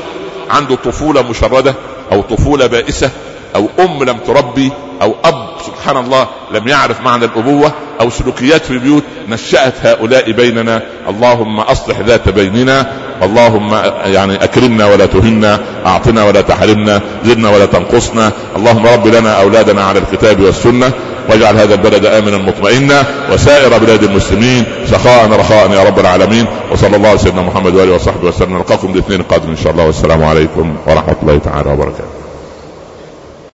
[0.51, 1.75] عنده طفولة مشردة
[2.13, 3.11] أو طفولة بائسة
[3.57, 4.73] أو أم لم تربي
[5.03, 10.83] أو أب سبحان الله لم يعرف معنى الأبوة أو سلوكيات في البيوت نشأت هؤلاء بيننا
[11.09, 12.87] اللهم أصلح ذات بيننا
[13.23, 13.75] اللهم
[14.05, 19.99] يعني أكرمنا ولا تهنا أعطنا ولا تحرمنا زدنا ولا تنقصنا اللهم رب لنا أولادنا على
[19.99, 20.93] الكتاب والسنة
[21.31, 27.09] واجعل هذا البلد آمنا مطمئنا وسائر بلاد المسلمين سخاء رخاء يا رب العالمين وصلى الله
[27.09, 31.17] على سيدنا محمد وآله وصحبه وسلم نلقاكم الاثنين القادم إن شاء الله والسلام عليكم ورحمة
[31.23, 32.20] الله تعالى وبركاته